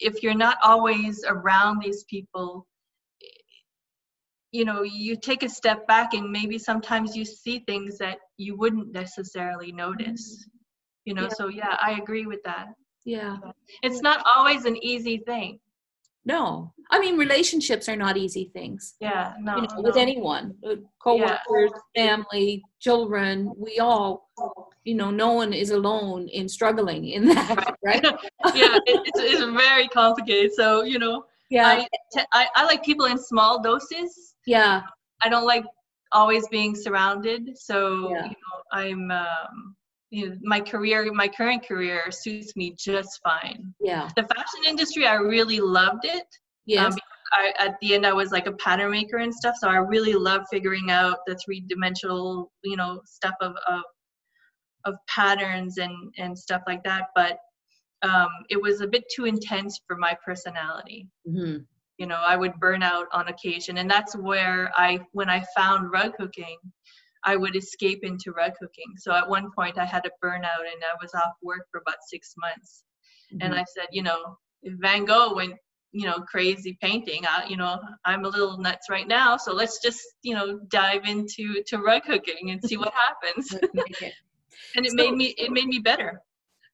if 0.00 0.22
you're 0.22 0.34
not 0.34 0.58
always 0.64 1.24
around 1.28 1.80
these 1.80 2.04
people, 2.04 2.66
you 4.52 4.64
know, 4.64 4.82
you 4.82 5.16
take 5.16 5.42
a 5.42 5.48
step 5.48 5.86
back 5.86 6.14
and 6.14 6.30
maybe 6.30 6.58
sometimes 6.58 7.16
you 7.16 7.24
see 7.24 7.60
things 7.60 7.98
that 7.98 8.18
you 8.36 8.56
wouldn't 8.56 8.92
necessarily 8.92 9.72
notice. 9.72 10.46
You 11.04 11.14
know, 11.14 11.22
Yeah. 11.22 11.28
so 11.34 11.48
yeah, 11.48 11.76
I 11.80 11.92
agree 12.00 12.26
with 12.26 12.42
that. 12.44 12.68
Yeah. 13.04 13.36
It's 13.82 14.00
not 14.02 14.22
always 14.36 14.64
an 14.64 14.76
easy 14.82 15.18
thing. 15.18 15.58
No. 16.24 16.72
I 16.92 17.00
mean, 17.00 17.16
relationships 17.18 17.88
are 17.88 17.96
not 17.96 18.16
easy 18.16 18.50
things. 18.52 18.94
Yeah, 19.00 19.34
no. 19.40 19.56
you 19.56 19.62
know, 19.62 19.68
with 19.82 19.96
no. 19.96 20.00
anyone, 20.00 20.54
uh, 20.64 20.76
coworkers, 21.02 21.72
family, 21.96 22.62
children, 22.78 23.52
we 23.56 23.80
all, 23.80 24.28
you 24.84 24.94
know, 24.94 25.10
no 25.10 25.32
one 25.32 25.52
is 25.52 25.70
alone 25.70 26.28
in 26.28 26.48
struggling 26.48 27.08
in 27.08 27.24
that, 27.34 27.74
right? 27.84 28.04
yeah, 28.54 28.76
it, 28.86 29.00
it's, 29.04 29.18
it's 29.20 29.42
very 29.42 29.88
complicated. 29.88 30.52
So 30.54 30.82
you 30.84 30.98
know, 31.00 31.24
Yeah, 31.50 31.66
I, 31.66 32.24
I 32.32 32.46
I 32.54 32.64
like 32.66 32.84
people 32.84 33.06
in 33.06 33.18
small 33.18 33.60
doses. 33.60 34.34
yeah, 34.46 34.82
I 35.24 35.28
don't 35.28 35.46
like 35.46 35.64
always 36.12 36.46
being 36.48 36.76
surrounded. 36.76 37.58
So 37.58 38.10
Yeah. 38.10 38.24
you 38.26 38.36
know, 38.44 38.56
I'm 38.72 39.10
um, 39.10 39.74
you 40.12 40.28
know, 40.28 40.36
my 40.42 40.60
career, 40.60 41.10
my 41.12 41.26
current 41.26 41.66
career 41.66 42.10
suits 42.10 42.54
me 42.54 42.76
just 42.78 43.18
fine. 43.24 43.74
yeah, 43.80 44.08
The 44.14 44.24
fashion 44.24 44.60
industry, 44.68 45.06
I 45.06 45.14
really 45.14 45.58
loved 45.58 46.04
it. 46.04 46.26
Yeah. 46.66 46.86
Um, 46.86 46.94
I, 47.32 47.52
at 47.58 47.76
the 47.80 47.94
end, 47.94 48.04
I 48.06 48.12
was 48.12 48.30
like 48.30 48.46
a 48.46 48.52
pattern 48.52 48.90
maker 48.90 49.16
and 49.16 49.34
stuff, 49.34 49.54
so 49.58 49.68
I 49.68 49.76
really 49.76 50.12
love 50.12 50.42
figuring 50.50 50.90
out 50.90 51.20
the 51.26 51.34
three-dimensional, 51.42 52.52
you 52.62 52.76
know, 52.76 53.00
stuff 53.06 53.34
of 53.40 53.54
of, 53.66 53.82
of 54.84 54.94
patterns 55.08 55.78
and 55.78 55.96
and 56.18 56.38
stuff 56.38 56.60
like 56.66 56.84
that. 56.84 57.04
But 57.14 57.38
um, 58.02 58.28
it 58.50 58.60
was 58.60 58.82
a 58.82 58.86
bit 58.86 59.04
too 59.16 59.24
intense 59.24 59.80
for 59.86 59.96
my 59.96 60.14
personality. 60.24 61.08
hmm 61.24 61.58
You 61.96 62.06
know, 62.06 62.20
I 62.32 62.36
would 62.36 62.60
burn 62.60 62.82
out 62.82 63.06
on 63.12 63.28
occasion, 63.28 63.78
and 63.78 63.90
that's 63.90 64.14
where 64.14 64.70
I, 64.76 65.00
when 65.12 65.30
I 65.30 65.42
found 65.56 65.90
rug 65.90 66.12
hooking, 66.18 66.58
I 67.24 67.36
would 67.36 67.56
escape 67.56 68.00
into 68.02 68.32
rug 68.32 68.52
hooking. 68.60 68.92
So 68.98 69.12
at 69.14 69.28
one 69.28 69.50
point, 69.52 69.78
I 69.78 69.84
had 69.84 70.04
a 70.06 70.10
burnout, 70.24 70.64
and 70.72 70.82
I 70.82 70.94
was 71.00 71.14
off 71.14 71.34
work 71.42 71.66
for 71.70 71.80
about 71.80 71.98
six 72.08 72.34
months 72.38 72.84
and 73.40 73.54
I 73.54 73.64
said, 73.74 73.86
you 73.92 74.02
know, 74.02 74.36
if 74.62 74.74
Van 74.78 75.06
Gogh 75.06 75.34
went, 75.34 75.54
you 75.92 76.04
know, 76.06 76.18
crazy 76.20 76.76
painting, 76.82 77.24
I, 77.26 77.46
you 77.48 77.56
know, 77.56 77.80
I'm 78.04 78.26
a 78.26 78.28
little 78.28 78.58
nuts 78.58 78.90
right 78.90 79.08
now, 79.08 79.38
so 79.38 79.54
let's 79.54 79.78
just, 79.80 80.02
you 80.22 80.34
know, 80.34 80.60
dive 80.68 81.06
into 81.06 81.62
to 81.66 81.78
rug 81.78 82.02
hooking 82.04 82.50
and 82.50 82.62
see 82.62 82.76
what 82.76 82.92
happens. 82.92 83.52
and 84.76 84.84
it 84.84 84.90
So- 84.90 84.96
made 84.96 85.14
me, 85.14 85.34
it 85.38 85.50
made 85.50 85.66
me 85.66 85.78
better. 85.78 86.20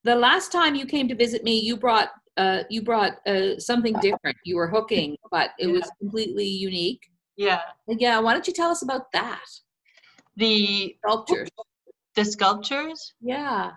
the 0.02 0.16
last 0.16 0.50
time 0.50 0.74
you 0.74 0.84
came 0.84 1.06
to 1.08 1.14
visit 1.14 1.44
me, 1.44 1.60
you 1.60 1.76
brought 1.76 2.08
uh, 2.36 2.62
you 2.70 2.82
brought 2.82 3.14
uh, 3.26 3.58
something 3.58 3.94
different. 4.00 4.36
You 4.44 4.56
were 4.56 4.68
hooking, 4.68 5.16
but 5.30 5.50
it 5.58 5.66
was 5.68 5.88
completely 6.00 6.46
unique. 6.46 7.02
Yeah, 7.36 7.62
Yeah, 7.86 8.18
why 8.20 8.32
don't 8.32 8.46
you 8.48 8.52
tell 8.52 8.70
us 8.70 8.82
about 8.82 9.10
that 9.12 9.44
the 10.38 10.96
sculptures? 11.04 11.48
the 12.14 12.24
sculptures. 12.24 13.14
Yeah, 13.20 13.72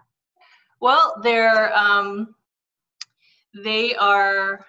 Well, 0.80 1.16
they're 1.22 1.76
um, 1.78 2.36
they 3.54 3.96
are 3.96 4.66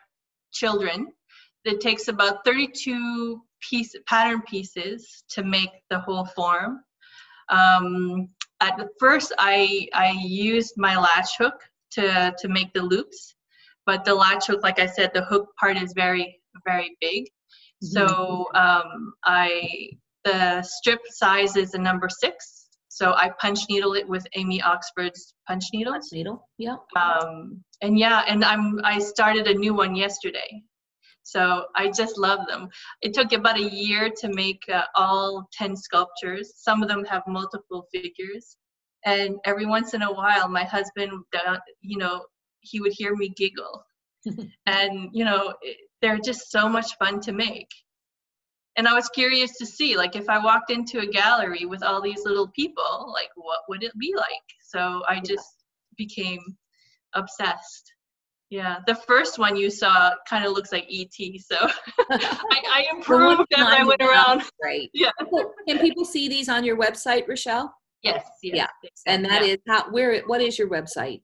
children. 0.53 1.13
It 1.65 1.81
takes 1.81 2.09
about 2.09 2.45
32 2.45 3.41
piece 3.61 3.95
pattern 4.07 4.43
pieces 4.43 5.25
to 5.31 5.45
make 5.45 5.71
the 5.89 6.01
whole 6.01 6.25
form. 6.25 6.81
Um, 7.49 8.29
at 8.61 8.77
the 8.77 8.89
first, 8.99 9.33
I 9.39 9.89
I 9.95 10.13
used 10.23 10.75
my 10.77 10.97
latch 10.97 11.37
hook 11.39 11.61
to 11.93 12.35
to 12.39 12.49
make 12.49 12.73
the 12.73 12.83
loops, 12.83 13.35
but 13.87 14.05
the 14.05 14.15
latch 14.15 14.47
hook, 14.47 14.63
like 14.63 14.79
I 14.79 14.87
said, 14.87 15.11
the 15.13 15.25
hook 15.25 15.49
part 15.59 15.77
is 15.77 15.93
very 15.93 16.41
very 16.67 16.97
big. 17.01 17.27
So 17.83 18.47
um, 18.55 19.15
I 19.25 19.91
the 20.25 20.63
strip 20.63 21.01
size 21.09 21.57
is 21.57 21.75
a 21.75 21.79
number 21.79 22.09
six. 22.09 22.69
So 22.89 23.15
I 23.15 23.31
punch 23.41 23.61
needle 23.71 23.95
it 23.95 24.07
with 24.07 24.27
Amy 24.35 24.61
Oxford's 24.61 25.35
punch 25.49 25.65
needles. 25.73 26.11
needle. 26.13 26.47
Yeah. 26.59 26.77
Um, 26.95 27.65
and 27.81 27.99
yeah, 27.99 28.23
and 28.29 28.45
I'm 28.45 28.81
I 28.85 28.99
started 28.99 29.47
a 29.47 29.55
new 29.55 29.75
one 29.75 29.95
yesterday. 29.97 30.63
So 31.23 31.67
I 31.77 31.91
just 31.91 32.19
love 32.19 32.47
them. 32.49 32.69
It 33.01 33.15
took 33.15 33.33
about 33.33 33.59
a 33.59 33.63
year 33.63 34.11
to 34.19 34.29
make 34.29 34.63
uh, 34.73 34.85
all 34.95 35.49
10 35.53 35.77
sculptures. 35.77 36.53
Some 36.57 36.83
of 36.83 36.89
them 36.89 37.05
have 37.05 37.23
multiple 37.27 37.87
figures. 37.93 38.57
And 39.05 39.37
every 39.45 39.67
once 39.67 39.95
in 39.95 40.03
a 40.03 40.13
while, 40.13 40.49
my 40.49 40.65
husband, 40.65 41.13
you 41.81 41.99
know, 41.99 42.25
he 42.61 42.81
would 42.81 42.93
hear 42.93 43.15
me 43.15 43.33
giggle. 43.37 43.85
and, 44.67 45.11
you 45.13 45.25
know, 45.25 45.55
they're 46.01 46.19
just 46.19 46.51
so 46.51 46.69
much 46.69 46.97
fun 46.99 47.21
to 47.21 47.33
make. 47.33 47.69
And 48.77 48.89
I 48.89 48.95
was 48.95 49.09
curious 49.11 49.57
to 49.59 49.67
see, 49.67 49.97
like, 49.97 50.17
if 50.17 50.29
I 50.29 50.43
walked 50.43 50.71
into 50.71 51.01
a 51.01 51.07
gallery 51.07 51.67
with 51.67 51.83
all 51.83 52.01
these 52.01 52.25
little 52.25 52.49
people, 52.49 53.13
like, 53.13 53.29
what 53.37 53.61
would 53.69 53.83
it 53.83 53.93
be 53.99 54.15
like? 54.17 54.27
So 54.63 55.03
I 55.09 55.21
just 55.21 55.65
became 55.97 56.41
obsessed. 57.15 57.93
Yeah, 58.49 58.79
the 58.87 58.95
first 58.95 59.39
one 59.39 59.57
you 59.57 59.71
saw 59.71 60.13
kind 60.29 60.45
of 60.45 60.53
looks 60.53 60.73
like 60.73 60.87
ET, 60.91 61.15
so 61.41 61.57
I, 62.11 62.37
I 62.51 62.87
improved 62.95 63.47
as 63.57 63.67
I 63.67 63.83
went 63.83 64.03
around. 64.03 64.43
Right. 64.63 64.91
Yeah. 64.95 65.09
Can 65.67 65.79
people 65.79 66.05
see 66.05 66.29
these 66.29 66.51
on 66.51 66.63
your 66.63 66.77
website, 66.77 67.27
Rochelle? 67.27 67.75
Yes, 68.03 68.27
yes. 68.43 68.69
Yeah, 68.83 68.91
And 69.07 69.25
that 69.25 69.47
yeah. 69.47 69.55
is 69.55 69.59
how 69.67 69.91
where 69.91 70.21
what 70.27 70.43
is 70.43 70.59
your 70.59 70.69
website? 70.69 71.23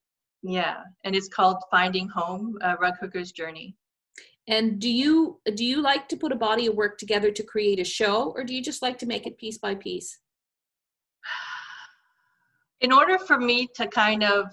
Yeah, 0.41 0.77
and 1.03 1.15
it's 1.15 1.27
called 1.27 1.57
Finding 1.69 2.07
Home: 2.09 2.57
uh, 2.61 2.75
Rug 2.79 2.95
Hooker's 3.01 3.31
Journey. 3.31 3.75
and 4.47 4.79
do 4.79 4.89
you 4.89 5.39
do 5.55 5.63
you 5.65 5.81
like 5.81 6.07
to 6.09 6.17
put 6.17 6.31
a 6.31 6.35
body 6.35 6.65
of 6.67 6.75
work 6.75 6.97
together 6.97 7.29
to 7.31 7.43
create 7.43 7.79
a 7.79 7.83
show, 7.83 8.31
or 8.35 8.43
do 8.43 8.53
you 8.55 8.61
just 8.63 8.81
like 8.81 8.97
to 8.99 9.05
make 9.05 9.27
it 9.27 9.37
piece 9.37 9.57
by 9.57 9.75
piece? 9.75 10.17
in 12.81 12.91
order 12.91 13.17
for 13.19 13.37
me 13.39 13.67
to 13.75 13.85
kind 13.87 14.23
of 14.23 14.51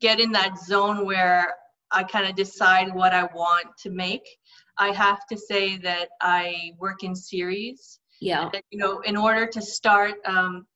get 0.00 0.18
in 0.18 0.32
that 0.32 0.58
zone 0.58 1.04
where 1.06 1.54
I 1.92 2.02
kind 2.04 2.26
of 2.26 2.34
decide 2.34 2.94
what 2.94 3.12
I 3.12 3.24
want 3.34 3.66
to 3.82 3.90
make, 3.90 4.26
I 4.78 4.92
have 4.92 5.26
to 5.26 5.36
say 5.36 5.76
that 5.78 6.08
I 6.20 6.72
work 6.78 7.04
in 7.04 7.14
series. 7.14 8.00
Yeah. 8.20 8.48
That, 8.52 8.64
you 8.70 8.78
know, 8.78 9.00
in 9.00 9.16
order 9.16 9.46
to 9.46 9.60
start 9.60 10.14
um, 10.24 10.66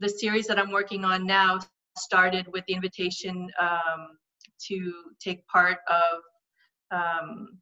the 0.00 0.08
series 0.08 0.46
that 0.46 0.58
I'm 0.58 0.72
working 0.72 1.04
on 1.04 1.26
now, 1.26 1.60
started 1.98 2.46
with 2.52 2.64
the 2.66 2.74
invitation 2.74 3.50
um, 3.60 4.18
to 4.68 4.92
take 5.20 5.46
part 5.46 5.78
of 5.88 6.20
um, 6.90 7.58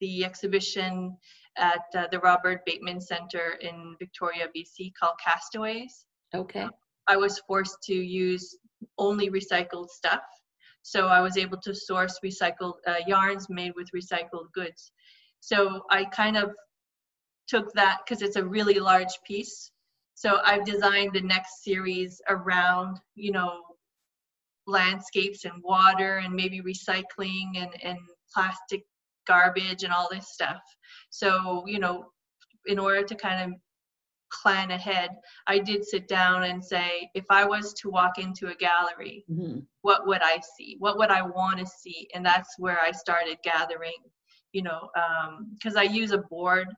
the 0.00 0.24
exhibition 0.24 1.16
at 1.56 1.82
uh, 1.96 2.06
the 2.10 2.18
Robert 2.20 2.64
Bateman 2.66 3.00
Center 3.00 3.58
in 3.60 3.94
Victoria, 3.98 4.48
BC, 4.56 4.92
called 4.98 5.14
Castaways. 5.24 6.06
Okay. 6.34 6.66
I 7.06 7.16
was 7.16 7.38
forced 7.40 7.76
to 7.84 7.94
use 7.94 8.56
only 8.98 9.30
recycled 9.30 9.88
stuff. 9.90 10.22
So 10.82 11.06
I 11.06 11.20
was 11.20 11.36
able 11.36 11.58
to 11.58 11.74
source 11.74 12.18
recycled 12.24 12.74
uh, 12.86 12.96
yarns 13.06 13.48
made 13.48 13.72
with 13.76 13.90
recycled 13.94 14.52
goods. 14.52 14.92
So 15.40 15.84
I 15.90 16.04
kind 16.04 16.36
of 16.36 16.52
took 17.48 17.72
that 17.74 18.00
because 18.04 18.22
it's 18.22 18.36
a 18.36 18.44
really 18.44 18.78
large 18.78 19.18
piece. 19.26 19.70
So 20.14 20.40
I've 20.44 20.64
designed 20.64 21.12
the 21.14 21.20
next 21.20 21.64
series 21.64 22.20
around, 22.28 23.00
you 23.14 23.32
know, 23.32 23.60
landscapes 24.66 25.44
and 25.44 25.62
water 25.62 26.18
and 26.18 26.34
maybe 26.34 26.60
recycling 26.60 27.56
and, 27.56 27.70
and 27.82 27.98
plastic 28.32 28.82
garbage 29.26 29.82
and 29.82 29.92
all 29.92 30.08
this 30.10 30.32
stuff. 30.32 30.60
So, 31.10 31.64
you 31.66 31.78
know, 31.78 32.06
in 32.66 32.78
order 32.78 33.02
to 33.02 33.14
kind 33.14 33.52
of 33.52 33.58
plan 34.42 34.70
ahead, 34.70 35.10
I 35.46 35.58
did 35.58 35.84
sit 35.84 36.08
down 36.08 36.44
and 36.44 36.64
say, 36.64 37.10
if 37.14 37.24
I 37.30 37.44
was 37.44 37.72
to 37.74 37.90
walk 37.90 38.18
into 38.18 38.48
a 38.48 38.54
gallery, 38.54 39.24
hmm 39.28 39.60
what 39.82 40.06
would 40.06 40.22
I 40.22 40.38
see? 40.56 40.76
What 40.78 40.96
would 40.98 41.10
I 41.10 41.22
want 41.22 41.58
to 41.58 41.66
see? 41.66 42.08
And 42.14 42.24
that's 42.24 42.56
where 42.58 42.78
I 42.80 42.92
started 42.92 43.38
gathering, 43.42 43.98
you 44.52 44.62
know, 44.62 44.88
because 45.54 45.76
I 45.76 45.82
use 45.82 46.12
a 46.12 46.18
board 46.18 46.68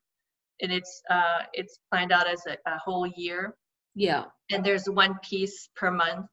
and 0.62 0.72
it's 0.72 1.02
uh, 1.10 1.40
it's 1.52 1.78
planned 1.90 2.12
out 2.12 2.26
as 2.28 2.42
a, 2.46 2.56
a 2.70 2.78
whole 2.78 3.06
year, 3.06 3.54
Yeah. 3.94 4.24
and 4.50 4.64
there's 4.64 4.88
one 4.88 5.18
piece 5.22 5.68
per 5.76 5.90
month. 5.90 6.26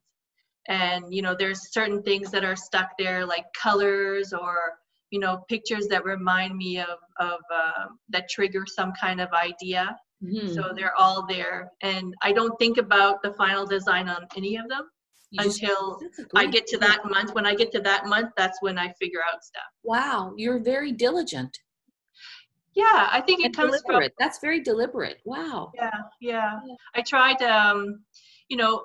and 0.68 1.14
you 1.14 1.22
know 1.22 1.36
there's 1.38 1.72
certain 1.74 2.02
things 2.04 2.32
that 2.32 2.44
are 2.44 2.56
stuck 2.56 2.90
there 2.98 3.26
like 3.26 3.46
colors 3.62 4.34
or 4.34 4.56
you 5.10 5.20
know 5.20 5.44
pictures 5.50 5.88
that 5.88 6.06
remind 6.06 6.56
me 6.56 6.80
of 6.80 6.98
of 7.20 7.40
uh, 7.54 7.86
that 8.10 8.30
trigger 8.30 8.64
some 8.68 8.94
kind 9.00 9.20
of 9.22 9.30
idea 9.34 9.98
Mhm. 10.24 10.54
so 10.54 10.72
they're 10.76 10.96
all 10.98 11.26
there 11.28 11.72
and 11.82 12.14
i 12.22 12.32
don't 12.32 12.58
think 12.60 12.78
about 12.78 13.22
the 13.24 13.34
final 13.34 13.66
design 13.66 14.08
on 14.08 14.28
any 14.38 14.56
of 14.58 14.68
them 14.70 14.90
You 15.32 15.46
until 15.46 16.00
i 16.36 16.46
get 16.46 16.68
to 16.68 16.78
that 16.78 17.00
month 17.06 17.34
when 17.34 17.46
i 17.46 17.56
get 17.56 17.72
to 17.72 17.82
that 17.82 18.06
month 18.06 18.30
that's 18.38 18.62
when 18.62 18.78
i 18.78 18.88
figure 19.00 19.22
out 19.34 19.44
stuff 19.44 19.64
Wow, 19.84 20.34
you're 20.38 20.60
very 20.60 20.92
diligent 20.92 21.58
yeah 22.76 23.10
i 23.12 23.20
think 23.22 23.42
it 23.42 23.46
and 23.48 23.56
comes 23.56 23.82
from 23.82 23.96
deliberate. 23.96 24.14
That's 24.20 24.40
very 24.40 24.62
deliberate. 24.62 25.20
Wow. 25.26 25.72
yeah 25.76 25.90
yeah 26.22 26.60
Yeah. 26.66 26.76
i 26.96 27.02
tried 27.02 27.42
um 27.42 28.04
you 28.50 28.58
know 28.58 28.84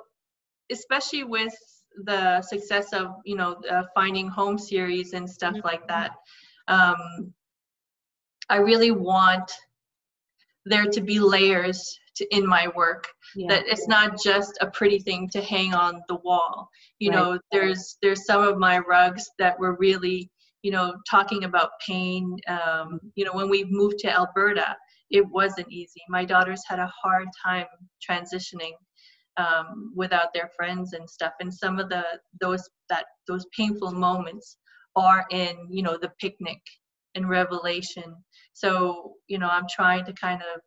especially 0.70 1.24
with 1.24 1.54
the 2.04 2.42
success 2.42 2.92
of 2.92 3.06
you 3.24 3.36
know 3.36 3.56
the 3.62 3.86
finding 3.94 4.28
home 4.28 4.58
series 4.58 5.12
and 5.12 5.28
stuff 5.28 5.54
Mhm. 5.54 5.64
like 5.64 5.86
that 5.88 6.10
um 6.68 7.32
i 8.50 8.56
really 8.56 8.90
want 8.90 9.50
there 10.66 10.84
to 10.86 11.00
be 11.00 11.18
layers 11.20 11.98
to 12.16 12.26
in 12.36 12.46
my 12.46 12.68
work 12.76 13.08
Yeah. 13.34 13.48
that 13.48 13.64
it's 13.68 13.88
not 13.88 14.18
just 14.22 14.58
a 14.60 14.66
pretty 14.70 14.98
thing 14.98 15.28
to 15.30 15.40
hang 15.42 15.74
on 15.74 16.02
the 16.08 16.16
wall 16.16 16.68
you 16.98 17.10
Right. 17.10 17.16
know 17.16 17.38
there's 17.52 17.98
there's 18.02 18.26
some 18.26 18.42
of 18.42 18.58
my 18.58 18.78
rugs 18.78 19.24
that 19.38 19.58
were 19.58 19.76
really 19.76 20.30
you 20.62 20.72
know 20.72 20.94
talking 21.10 21.44
about 21.44 21.70
pain 21.86 22.36
um, 22.48 23.00
you 23.14 23.24
know 23.24 23.32
when 23.32 23.48
we 23.50 23.64
moved 23.70 23.98
to 24.00 24.10
alberta 24.10 24.76
it 25.10 25.24
wasn't 25.28 25.70
easy 25.70 26.02
my 26.08 26.24
daughters 26.24 26.62
had 26.66 26.78
a 26.80 26.92
hard 27.02 27.28
time 27.44 27.66
transitioning 28.08 28.72
um, 29.36 29.92
without 29.94 30.32
their 30.34 30.50
friends 30.56 30.94
and 30.94 31.08
stuff 31.08 31.32
and 31.40 31.52
some 31.52 31.78
of 31.78 31.88
the 31.88 32.04
those 32.40 32.68
that 32.88 33.04
those 33.28 33.46
painful 33.56 33.92
moments 33.92 34.56
are 34.96 35.26
in 35.30 35.54
you 35.70 35.82
know 35.82 35.96
the 36.00 36.10
picnic 36.20 36.60
and 37.14 37.28
revelation 37.28 38.16
so 38.56 39.12
you 39.28 39.38
know 39.38 39.48
i'm 39.50 39.66
trying 39.68 40.02
to 40.02 40.12
kind 40.14 40.40
of 40.40 40.60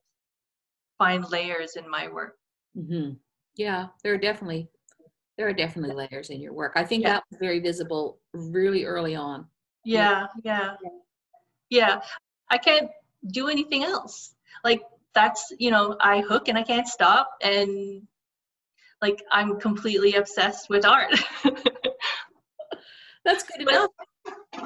find 0.99 1.25
layers 1.31 1.75
in 1.75 1.89
my 1.89 2.07
work 2.07 2.35
hmm 2.75 3.11
Yeah, 3.55 3.87
there 4.03 4.13
are 4.13 4.17
definitely 4.29 4.69
there 5.37 5.47
are 5.47 5.53
definitely 5.53 5.95
layers 5.95 6.29
in 6.29 6.39
your 6.41 6.53
work. 6.53 6.73
I 6.75 6.83
think 6.83 7.03
Yeah. 7.03 7.13
that 7.13 7.23
was 7.31 7.39
very 7.39 7.59
visible 7.61 8.19
really 8.33 8.83
early 8.85 9.15
on. 9.15 9.47
yeah 9.85 10.27
yeah 10.43 10.75
yeah 11.69 12.01
i 12.51 12.57
can't 12.57 12.89
do 13.31 13.47
anything 13.47 13.83
else 13.83 14.35
like 14.63 14.81
that's 15.15 15.51
you 15.57 15.71
know 15.71 15.95
i 16.01 16.19
hook 16.21 16.47
and 16.49 16.57
i 16.57 16.63
can't 16.63 16.87
stop 16.87 17.27
and 17.41 18.01
like 19.01 19.19
i'm 19.31 19.59
completely 19.59 20.13
obsessed 20.15 20.69
with 20.69 20.85
art 20.85 21.13
That's 23.25 23.43
good 23.43 23.61
enough. 23.67 23.89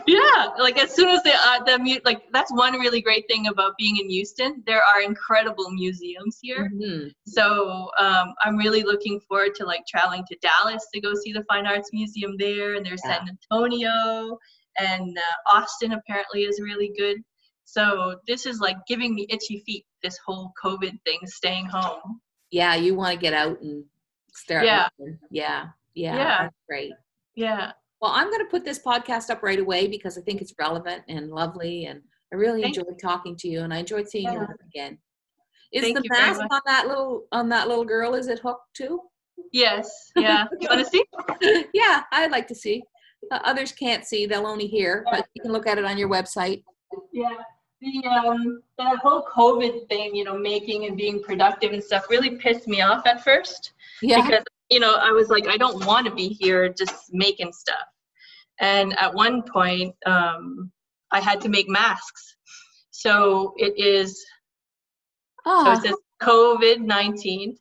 Yeah 0.07 0.49
like 0.59 0.77
as 0.77 0.93
soon 0.93 1.09
as 1.09 1.21
the 1.23 1.33
uh, 1.33 1.63
the 1.63 1.77
mu- 1.79 1.99
like 2.05 2.23
that's 2.31 2.51
one 2.53 2.73
really 2.79 3.01
great 3.01 3.25
thing 3.27 3.47
about 3.47 3.73
being 3.77 3.97
in 3.97 4.09
houston 4.09 4.61
there 4.65 4.81
are 4.83 5.01
incredible 5.01 5.69
museums 5.71 6.37
here 6.41 6.69
Mhm. 6.73 7.11
so 7.27 7.89
um, 7.99 8.33
i'm 8.43 8.57
really 8.57 8.83
looking 8.83 9.19
forward 9.27 9.55
to 9.55 9.65
like 9.65 9.83
traveling 9.87 10.23
to 10.29 10.35
dallas 10.41 10.85
to 10.93 10.99
go 11.01 11.13
see 11.15 11.31
the 11.33 11.43
fine 11.51 11.65
arts 11.65 11.89
museum 11.93 12.35
there 12.37 12.75
and 12.75 12.85
there's 12.85 13.01
san 13.01 13.27
antonio 13.29 14.37
and 14.77 15.17
uh, 15.17 15.57
austin 15.57 15.93
apparently 15.93 16.43
is 16.43 16.59
really 16.61 16.91
good 16.97 17.17
so 17.65 18.19
this 18.27 18.45
is 18.45 18.59
like 18.59 18.77
giving 18.87 19.13
me 19.15 19.25
itchy 19.29 19.63
feet 19.65 19.85
this 20.01 20.17
whole 20.25 20.51
covid 20.63 20.93
thing 21.05 21.19
staying 21.25 21.65
home 21.65 22.19
Yeah, 22.51 22.75
you 22.75 22.93
want 22.95 23.13
to 23.15 23.19
get 23.19 23.33
out 23.33 23.61
and 23.61 23.85
start. 24.33 24.65
Yeah. 24.65 24.87
Yeah. 25.31 25.69
Yeah. 25.95 26.15
Yeah. 26.17 26.37
That's 26.43 26.55
great. 26.69 26.91
yeah 27.35 27.71
Well, 28.03 28.11
I'm 28.13 28.29
going 28.29 28.41
to 28.41 28.51
put 28.51 28.65
this 28.65 28.79
podcast 28.79 29.29
up 29.29 29.43
right 29.43 29.59
away 29.59 29.87
because 29.87 30.17
I 30.17 30.21
think 30.23 30.41
it's 30.41 30.53
relevant 30.59 31.03
and 31.07 31.29
lovely, 31.31 31.85
and 31.85 32.01
I 32.33 32.35
really 32.35 32.61
Thank 32.61 32.75
enjoyed 32.75 32.99
talking 32.99 33.37
to 33.37 33.47
you, 33.47 33.61
and 33.61 33.73
I 33.73 33.77
enjoyed 33.77 34.09
seeing 34.09 34.25
you 34.25 34.33
Yeah. 34.33 34.39
work 34.39 34.59
again. 34.67 34.97
Is 35.71 35.83
Thank 35.83 35.95
the 35.99 36.09
mask 36.09 36.41
on 36.51 36.59
that 36.65 36.87
little 36.89 37.27
on 37.31 37.47
that 37.47 37.69
little 37.69 37.85
girl? 37.85 38.13
Is 38.13 38.27
it 38.27 38.39
hooked 38.39 38.73
too? 38.75 38.99
yes 39.53 40.11
yeah 40.17 40.45
you 40.59 40.67
want 40.69 40.83
to 40.83 40.85
see 40.85 41.65
yeah, 41.73 42.03
I'd 42.11 42.29
like 42.31 42.45
to 42.49 42.55
see. 42.55 42.83
Uh, 43.31 43.39
others 43.45 43.71
can't 43.71 44.03
see; 44.03 44.25
they'll 44.25 44.47
only 44.47 44.67
hear. 44.67 45.05
But 45.09 45.25
you 45.33 45.41
can 45.41 45.53
look 45.53 45.65
at 45.65 45.77
it 45.77 45.85
on 45.85 45.97
your 45.97 46.09
website. 46.09 46.61
Yeah, 47.13 47.29
the 47.79 48.05
um 48.09 48.61
that 48.79 48.97
whole 48.97 49.25
COVID 49.33 49.87
thing, 49.87 50.13
you 50.13 50.25
know, 50.25 50.37
making 50.37 50.87
and 50.87 50.97
being 50.97 51.23
productive 51.23 51.71
and 51.71 51.81
stuff 51.81 52.07
really 52.09 52.31
pissed 52.35 52.67
me 52.67 52.81
off 52.81 53.07
at 53.07 53.23
first 53.23 53.71
Yeah. 54.01 54.21
because 54.21 54.43
you 54.69 54.81
know 54.81 54.95
I 54.95 55.11
was 55.11 55.29
like, 55.29 55.47
I 55.47 55.55
don't 55.55 55.85
want 55.85 56.05
to 56.05 56.13
be 56.13 56.27
here 56.27 56.67
just 56.67 57.13
making 57.13 57.53
stuff. 57.53 57.77
And 58.63 58.97
at 58.97 59.13
one 59.13 59.43
point, 59.43 59.93
um, 60.05 60.71
I 61.11 61.19
had 61.19 61.41
to 61.41 61.49
make 61.49 61.67
masks. 61.67 62.37
So 62.91 63.53
it 63.57 63.73
is 63.77 64.25
oh. 65.45 65.65
so 65.65 65.71
it 65.73 65.81
says 65.81 65.95
COVID 66.21 66.79
nineteen, 66.79 67.57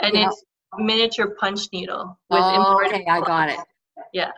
and 0.00 0.14
Yeah. 0.14 0.26
it's 0.28 0.44
miniature 0.76 1.34
punch 1.40 1.60
needle 1.72 2.18
with 2.28 2.42
oh, 2.42 2.54
embroidered 2.54 3.00
okay, 3.00 3.10
I 3.10 3.20
got 3.20 3.48
it. 3.48 3.58
Yeah. 4.12 4.32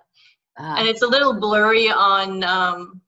Ah, 0.57 0.77
and 0.79 0.87
it's 0.87 1.03
a 1.03 1.07
little 1.07 1.35
blurry 1.41 1.91
on 1.91 2.45
um 2.45 3.01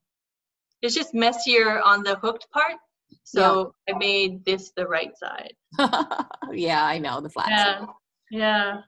it's 0.82 0.96
just 0.96 1.14
messier 1.14 1.80
on 1.80 2.02
the 2.02 2.16
hooked 2.16 2.50
part 2.50 2.74
so 3.22 3.72
i 3.88 3.96
made 3.96 4.44
this 4.44 4.72
the 4.76 4.84
right 4.86 5.12
side 5.16 5.52
yeah, 6.52 6.84
I 6.84 6.98
know 6.98 7.20
the 7.20 7.28
flat. 7.28 7.48
yeah 7.50 7.78
side. 7.80 7.88
yeah 8.32 8.80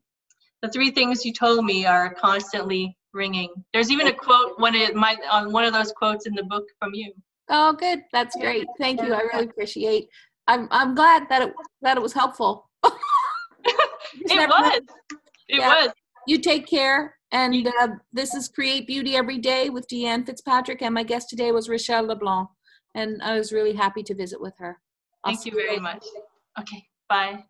the 0.63 0.71
three 0.71 0.91
things 0.91 1.27
you 1.27 1.35
told 1.35 1.67
me 1.67 1.85
are 1.85 2.15
constantly 2.15 2.97
ringing 3.13 3.53
there's 3.75 3.91
even 3.91 4.07
a 4.07 4.13
quote 4.13 4.59
one 4.59 4.75
of 4.75 4.95
my 4.95 5.19
on 5.31 5.53
one 5.53 5.65
of 5.65 5.75
those 5.75 5.93
quotes 5.93 6.25
in 6.27 6.35
the 6.35 6.45
book 6.45 6.65
from 6.79 6.95
you 6.95 7.13
Oh, 7.51 7.75
good. 7.75 8.05
That's 8.13 8.35
great. 8.37 8.67
Thank 8.79 9.03
you. 9.03 9.13
I 9.13 9.21
really 9.21 9.45
appreciate. 9.45 10.09
I'm 10.47 10.67
I'm 10.71 10.95
glad 10.95 11.29
that 11.29 11.43
it 11.43 11.53
that 11.83 11.99
it 11.99 12.03
was 12.03 12.15
helpful. 12.15 12.71
It 14.15 14.49
was 14.49 14.81
it 15.49 15.59
Yeah. 15.59 15.69
was 15.85 15.93
You 16.27 16.39
take 16.39 16.67
care. 16.67 17.17
And 17.33 17.67
uh, 17.67 17.89
this 18.13 18.35
is 18.35 18.49
Create 18.49 18.87
Beauty 18.87 19.17
Every 19.17 19.39
Day 19.39 19.71
with 19.71 19.89
Deanne 19.89 20.27
Fitzpatrick. 20.27 20.83
And 20.83 20.95
my 20.95 21.03
guest 21.03 21.31
today 21.31 21.51
was 21.51 21.69
Rochelle 21.69 22.07
LeBlanc. 22.07 22.49
And 22.95 23.23
I 23.23 23.39
was 23.39 23.53
really 23.53 23.73
happy 23.73 24.03
to 24.03 24.15
visit 24.15 24.39
with 24.41 24.53
her. 24.59 24.79
I'll 25.25 25.33
thank 25.35 25.47
you 25.47 25.53
very 25.53 25.71
later. 25.71 25.83
much 25.83 26.05
okay 26.59 26.85
bye 27.09 27.45